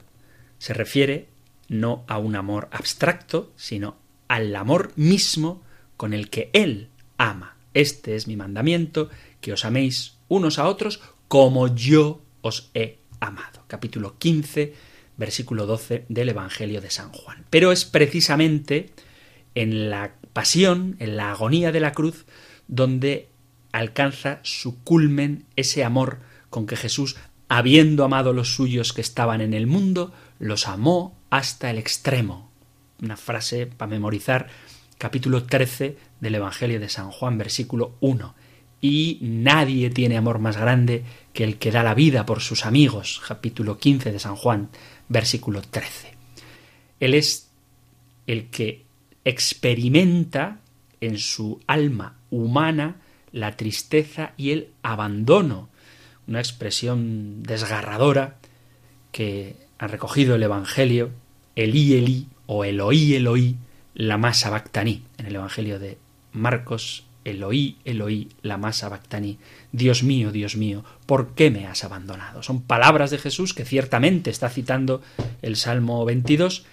[0.59, 1.29] se refiere
[1.69, 3.97] no a un amor abstracto, sino
[4.29, 5.63] al amor mismo
[5.97, 6.89] con el que Él
[7.19, 7.57] ama.
[7.75, 13.65] Este es mi mandamiento, que os améis unos a otros como yo os he amado.
[13.67, 14.75] Capítulo 15,
[15.17, 17.45] versículo 12 del Evangelio de San Juan.
[17.51, 18.91] Pero es precisamente
[19.55, 22.27] en la pasión, en la agonía de la cruz,
[22.69, 23.29] donde
[23.73, 26.21] alcanza su culmen ese amor
[26.51, 27.17] con que Jesús,
[27.49, 32.51] habiendo amado los suyos que estaban en el mundo, los amó hasta el extremo.
[33.03, 34.49] Una frase para memorizar,
[34.99, 38.35] capítulo 13 del Evangelio de San Juan, versículo 1
[38.85, 43.23] y nadie tiene amor más grande que el que da la vida por sus amigos,
[43.27, 44.69] capítulo 15 de San Juan,
[45.09, 46.13] versículo 13.
[47.01, 47.49] Él es
[48.27, 48.85] el que
[49.25, 50.61] experimenta
[51.01, 52.97] en su alma humana
[53.33, 55.71] la tristeza y el abandono,
[56.29, 58.37] una expresión desgarradora
[59.13, 61.11] que ha recogido el Evangelio,
[61.57, 63.57] Elí Elí o Eloí Eloí,
[63.95, 65.99] la masa bactaní, en el Evangelio de
[66.33, 69.39] Marcos Eloí, Eloí, la masa bactaní.
[69.73, 72.43] Dios mío, Dios mío, ¿por qué me has abandonado?
[72.43, 75.03] Son palabras de Jesús que ciertamente está citando
[75.41, 76.67] el Salmo 22,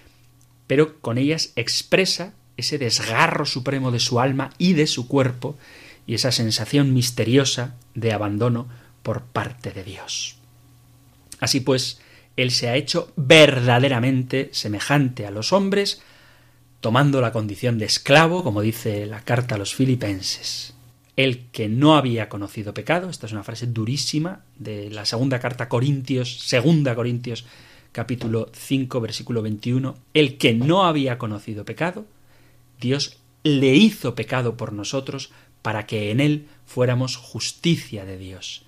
[0.68, 5.58] pero con ellas expresa ese desgarro supremo de su alma y de su cuerpo
[6.06, 8.68] y esa sensación misteriosa de abandono
[9.04, 10.38] por parte de Dios.
[11.40, 12.02] Así pues,
[12.36, 16.02] Él se ha hecho verdaderamente semejante a los hombres,
[16.82, 20.74] tomando la condición de esclavo, como dice la carta a los filipenses.
[21.16, 25.66] El que no había conocido pecado, esta es una frase durísima de la segunda carta
[25.66, 27.46] a Corintios, segunda Corintios
[27.92, 32.06] capítulo 5 versículo 21, el que no había conocido pecado,
[32.80, 38.64] Dios le hizo pecado por nosotros para que en él fuéramos justicia de Dios.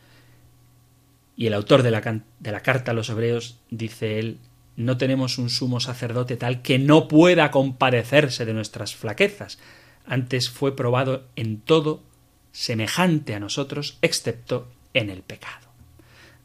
[1.35, 4.37] Y el autor de la, de la carta a los hebreos dice él,
[4.75, 9.59] no tenemos un sumo sacerdote tal que no pueda compadecerse de nuestras flaquezas.
[10.05, 12.03] Antes fue probado en todo
[12.51, 15.67] semejante a nosotros, excepto en el pecado.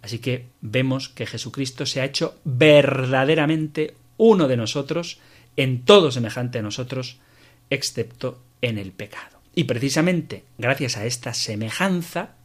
[0.03, 5.19] Así que vemos que Jesucristo se ha hecho verdaderamente uno de nosotros,
[5.57, 7.19] en todo semejante a nosotros,
[7.71, 9.39] excepto en el pecado.
[9.55, 12.37] Y precisamente gracias a esta semejanza,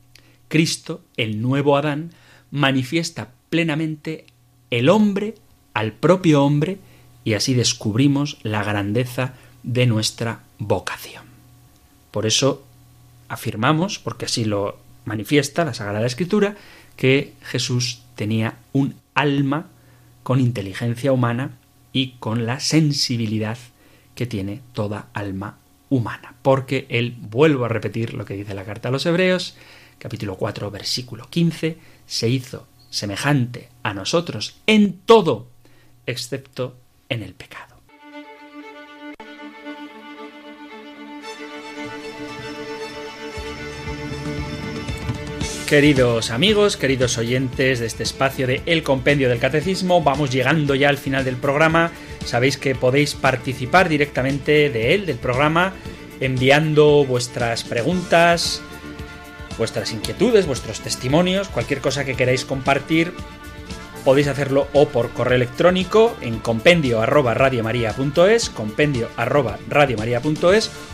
[0.48, 2.12] Cristo, el nuevo Adán,
[2.52, 4.26] manifiesta plenamente
[4.72, 5.36] el hombre
[5.74, 6.78] al propio hombre
[7.24, 11.24] y así descubrimos la grandeza de nuestra vocación.
[12.12, 12.64] Por eso
[13.30, 16.56] afirmamos, porque así lo manifiesta la Sagrada Escritura,
[16.96, 19.68] que Jesús tenía un alma
[20.22, 21.58] con inteligencia humana
[21.92, 23.58] y con la sensibilidad
[24.16, 25.58] que tiene toda alma
[25.90, 26.36] humana.
[26.42, 29.56] Porque él, vuelvo a repetir lo que dice la carta a los Hebreos,
[29.98, 35.48] capítulo 4, versículo 15, se hizo semejante a nosotros en todo
[36.06, 36.76] excepto
[37.10, 37.74] en el pecado.
[45.68, 50.90] Queridos amigos, queridos oyentes de este espacio de El Compendio del Catecismo, vamos llegando ya
[50.90, 51.92] al final del programa.
[52.26, 55.74] Sabéis que podéis participar directamente de él, del programa,
[56.20, 58.62] enviando vuestras preguntas,
[59.58, 63.14] vuestras inquietudes, vuestros testimonios, cualquier cosa que queráis compartir
[64.04, 67.36] podéis hacerlo o por correo electrónico en compendio arroba
[68.54, 69.58] compendio arroba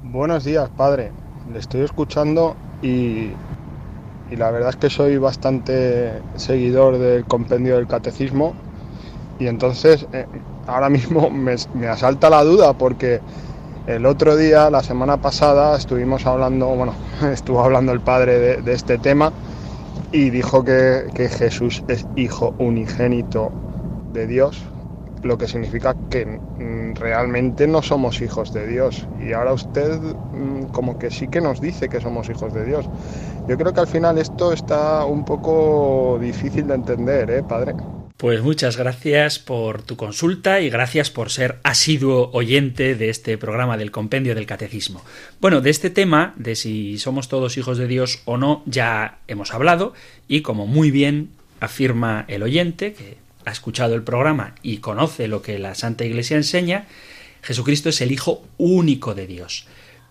[0.02, 1.12] Buenos días, padre.
[1.52, 3.28] Le estoy escuchando y,
[4.30, 8.54] y la verdad es que soy bastante seguidor del compendio del catecismo
[9.38, 10.24] y entonces eh,
[10.66, 13.20] ahora mismo me, me asalta la duda porque
[13.86, 16.94] el otro día, la semana pasada, estuvimos hablando, bueno,
[17.32, 19.32] estuvo hablando el padre de, este tema
[20.12, 23.50] y dijo que, que Jesús es hijo unigénito
[24.12, 24.62] de Dios,
[25.22, 29.06] lo que significa que mm, realmente no somos hijos de Dios.
[29.20, 32.88] Y ahora usted mm, como que sí que nos dice que somos hijos de Dios.
[33.48, 37.74] Yo creo que al final esto está un poco difícil de entender, ¿eh, padre?
[38.20, 43.78] Pues muchas gracias por tu consulta y gracias por ser asiduo oyente de este programa
[43.78, 45.02] del Compendio del Catecismo.
[45.40, 49.54] Bueno, de este tema, de si somos todos hijos de Dios o no, ya hemos
[49.54, 49.94] hablado
[50.28, 53.16] y como muy bien afirma el oyente, que
[53.46, 56.88] ha escuchado el programa y conoce lo que la Santa Iglesia enseña,
[57.40, 59.66] Jesucristo es el Hijo único de Dios.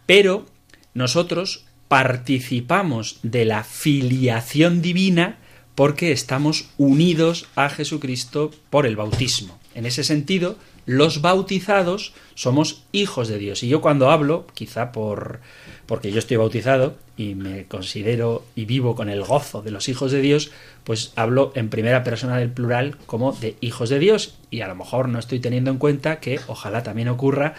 [0.08, 0.48] Pero
[0.96, 5.38] nosotros participamos de la filiación divina
[5.80, 9.58] porque estamos unidos a Jesucristo por el bautismo.
[9.74, 13.64] En ese sentido, los bautizados somos hijos de Dios.
[13.64, 15.40] Y yo cuando hablo, quizá por
[15.86, 20.12] porque yo estoy bautizado y me considero y vivo con el gozo de los hijos
[20.12, 20.52] de Dios,
[20.84, 24.76] pues hablo en primera persona del plural como de hijos de Dios y a lo
[24.76, 27.54] mejor no estoy teniendo en cuenta que ojalá también ocurra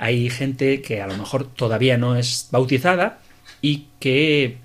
[0.00, 3.20] hay gente que a lo mejor todavía no es bautizada
[3.60, 4.58] y que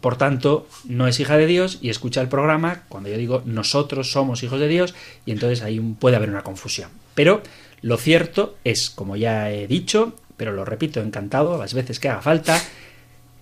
[0.00, 4.10] por tanto, no es hija de Dios y escucha el programa cuando yo digo nosotros
[4.10, 4.94] somos hijos de Dios
[5.24, 6.90] y entonces ahí puede haber una confusión.
[7.14, 7.42] Pero
[7.82, 12.22] lo cierto es, como ya he dicho, pero lo repito encantado las veces que haga
[12.22, 12.60] falta,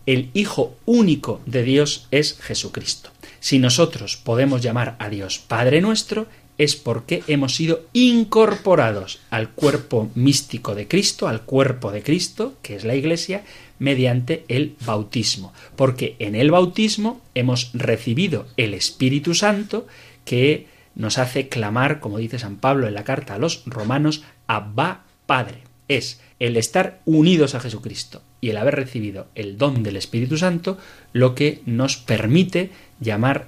[0.07, 3.11] el Hijo único de Dios es Jesucristo.
[3.41, 6.27] Si nosotros podemos llamar a Dios Padre nuestro,
[6.59, 12.77] es porque hemos sido incorporados al cuerpo místico de Cristo, al cuerpo de Cristo, que
[12.77, 13.45] es la Iglesia,
[13.79, 19.87] mediante el bautismo, porque en el bautismo hemos recibido el Espíritu Santo
[20.25, 25.05] que nos hace clamar, como dice San Pablo en la carta a los romanos, Abba
[25.27, 25.59] Padre.
[25.89, 30.79] Es el estar unidos a Jesucristo y el haber recibido el don del Espíritu Santo
[31.13, 32.71] lo que nos permite
[33.01, 33.47] llamar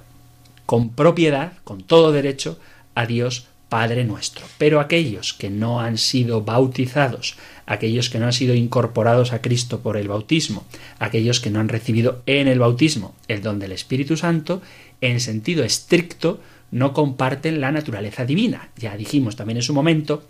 [0.65, 2.59] con propiedad, con todo derecho,
[2.95, 4.45] a Dios Padre nuestro.
[4.57, 9.81] Pero aquellos que no han sido bautizados, aquellos que no han sido incorporados a Cristo
[9.81, 10.65] por el bautismo,
[10.99, 14.61] aquellos que no han recibido en el bautismo el don del Espíritu Santo,
[15.01, 16.39] en sentido estricto
[16.71, 18.69] no comparten la naturaleza divina.
[18.77, 20.23] Ya dijimos también en su momento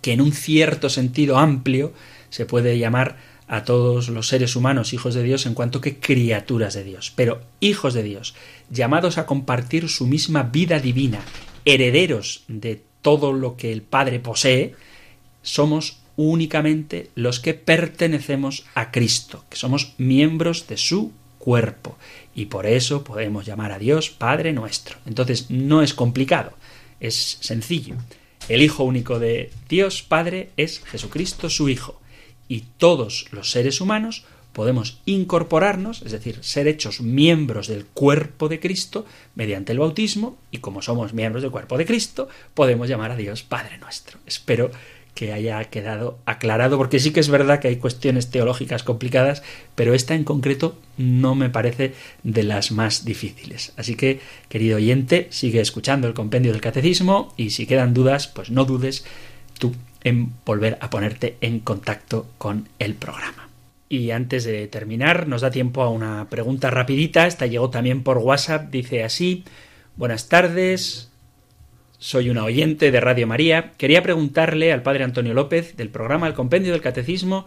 [0.00, 1.92] que en un cierto sentido amplio
[2.30, 3.16] se puede llamar
[3.48, 7.40] a todos los seres humanos hijos de Dios en cuanto que criaturas de Dios, pero
[7.60, 8.34] hijos de Dios,
[8.70, 11.20] llamados a compartir su misma vida divina,
[11.64, 14.74] herederos de todo lo que el Padre posee,
[15.42, 21.96] somos únicamente los que pertenecemos a Cristo, que somos miembros de su cuerpo.
[22.34, 24.98] Y por eso podemos llamar a Dios Padre nuestro.
[25.06, 26.52] Entonces no es complicado,
[27.00, 27.94] es sencillo.
[28.48, 32.00] El Hijo único de Dios Padre es Jesucristo su Hijo.
[32.48, 34.24] Y todos los seres humanos
[34.58, 39.06] podemos incorporarnos, es decir, ser hechos miembros del cuerpo de Cristo
[39.36, 43.44] mediante el bautismo, y como somos miembros del cuerpo de Cristo, podemos llamar a Dios
[43.44, 44.18] Padre nuestro.
[44.26, 44.72] Espero
[45.14, 49.44] que haya quedado aclarado, porque sí que es verdad que hay cuestiones teológicas complicadas,
[49.76, 51.94] pero esta en concreto no me parece
[52.24, 53.72] de las más difíciles.
[53.76, 58.50] Así que, querido oyente, sigue escuchando el compendio del catecismo y si quedan dudas, pues
[58.50, 59.04] no dudes
[59.56, 63.47] tú en volver a ponerte en contacto con el programa.
[63.88, 67.26] Y antes de terminar, nos da tiempo a una pregunta rapidita.
[67.26, 68.70] Esta llegó también por WhatsApp.
[68.70, 69.44] Dice así:
[69.96, 71.10] Buenas tardes.
[71.98, 73.72] Soy una oyente de Radio María.
[73.76, 77.46] Quería preguntarle al padre Antonio López del programa El Compendio del Catecismo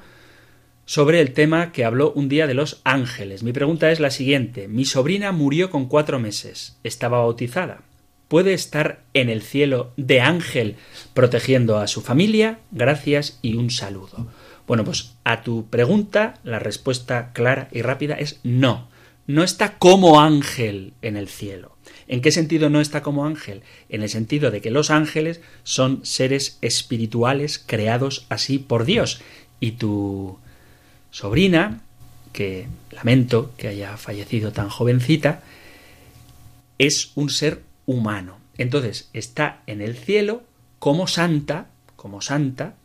[0.85, 3.43] sobre el tema que habló un día de los ángeles.
[3.43, 4.67] Mi pregunta es la siguiente.
[4.67, 6.77] Mi sobrina murió con cuatro meses.
[6.83, 7.83] Estaba bautizada.
[8.27, 10.75] ¿Puede estar en el cielo de ángel
[11.13, 12.59] protegiendo a su familia?
[12.71, 14.27] Gracias y un saludo.
[14.71, 18.87] Bueno, pues a tu pregunta la respuesta clara y rápida es no.
[19.27, 21.75] No está como ángel en el cielo.
[22.07, 23.63] ¿En qué sentido no está como ángel?
[23.89, 29.19] En el sentido de que los ángeles son seres espirituales creados así por Dios.
[29.59, 30.39] Y tu
[31.09, 31.81] sobrina,
[32.31, 35.43] que lamento que haya fallecido tan jovencita,
[36.77, 38.37] es un ser humano.
[38.57, 40.43] Entonces está en el cielo
[40.79, 41.67] como santa,
[41.97, 42.75] como santa,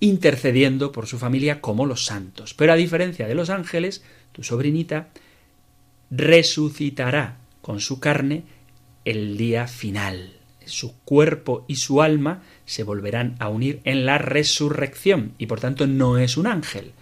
[0.00, 2.54] intercediendo por su familia como los santos.
[2.54, 5.08] Pero a diferencia de los ángeles, tu sobrinita
[6.10, 8.44] resucitará con su carne
[9.04, 10.36] el día final.
[10.64, 15.86] Su cuerpo y su alma se volverán a unir en la resurrección y por tanto
[15.86, 16.92] no es un ángel,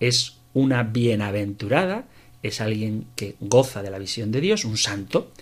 [0.00, 2.06] es una bienaventurada,
[2.42, 5.32] es alguien que goza de la visión de Dios, un santo,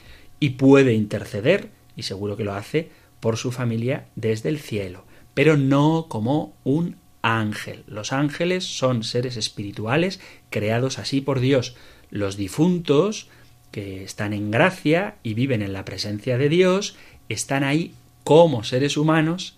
[0.40, 2.90] y puede interceder, y seguro que lo hace,
[3.20, 5.04] por su familia desde el cielo
[5.34, 7.84] pero no como un ángel.
[7.86, 10.20] Los ángeles son seres espirituales
[10.50, 11.74] creados así por Dios.
[12.10, 13.28] Los difuntos,
[13.72, 16.96] que están en gracia y viven en la presencia de Dios,
[17.30, 17.94] están ahí
[18.24, 19.56] como seres humanos,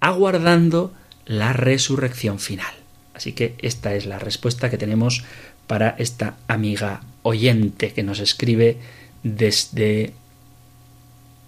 [0.00, 0.92] aguardando
[1.24, 2.74] la resurrección final.
[3.14, 5.24] Así que esta es la respuesta que tenemos
[5.66, 8.78] para esta amiga oyente que nos escribe
[9.22, 10.12] desde...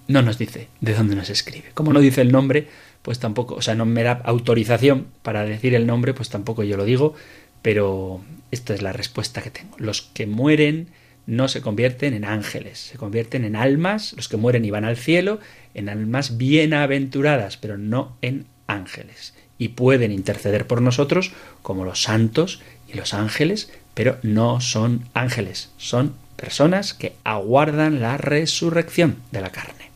[0.07, 1.71] No nos dice de dónde nos escribe.
[1.75, 2.69] Como no dice el nombre,
[3.09, 6.77] pues tampoco, o sea, no me da autorización para decir el nombre, pues tampoco yo
[6.77, 7.15] lo digo,
[7.63, 9.75] pero esta es la respuesta que tengo.
[9.79, 10.89] Los que mueren
[11.25, 14.99] no se convierten en ángeles, se convierten en almas, los que mueren y van al
[14.99, 15.41] cielo,
[15.73, 19.33] en almas bienaventuradas, pero no en ángeles.
[19.57, 21.33] Y pueden interceder por nosotros
[21.63, 22.61] como los santos
[22.93, 29.49] y los ángeles, pero no son ángeles, son personas que aguardan la resurrección de la
[29.49, 29.88] carne.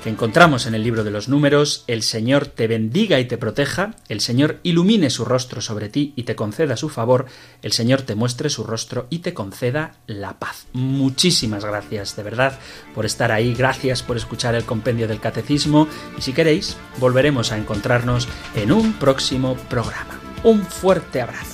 [0.05, 3.96] que encontramos en el libro de los números, el Señor te bendiga y te proteja,
[4.11, 7.24] el Señor ilumine su rostro sobre ti y te conceda su favor,
[7.62, 10.66] el Señor te muestre su rostro y te conceda la paz.
[10.74, 12.59] Muchísimas gracias de verdad
[12.94, 15.88] por estar ahí, gracias por escuchar el compendio del catecismo
[16.18, 20.20] y si queréis volveremos a encontrarnos en un próximo programa.
[20.42, 21.53] Un fuerte abrazo.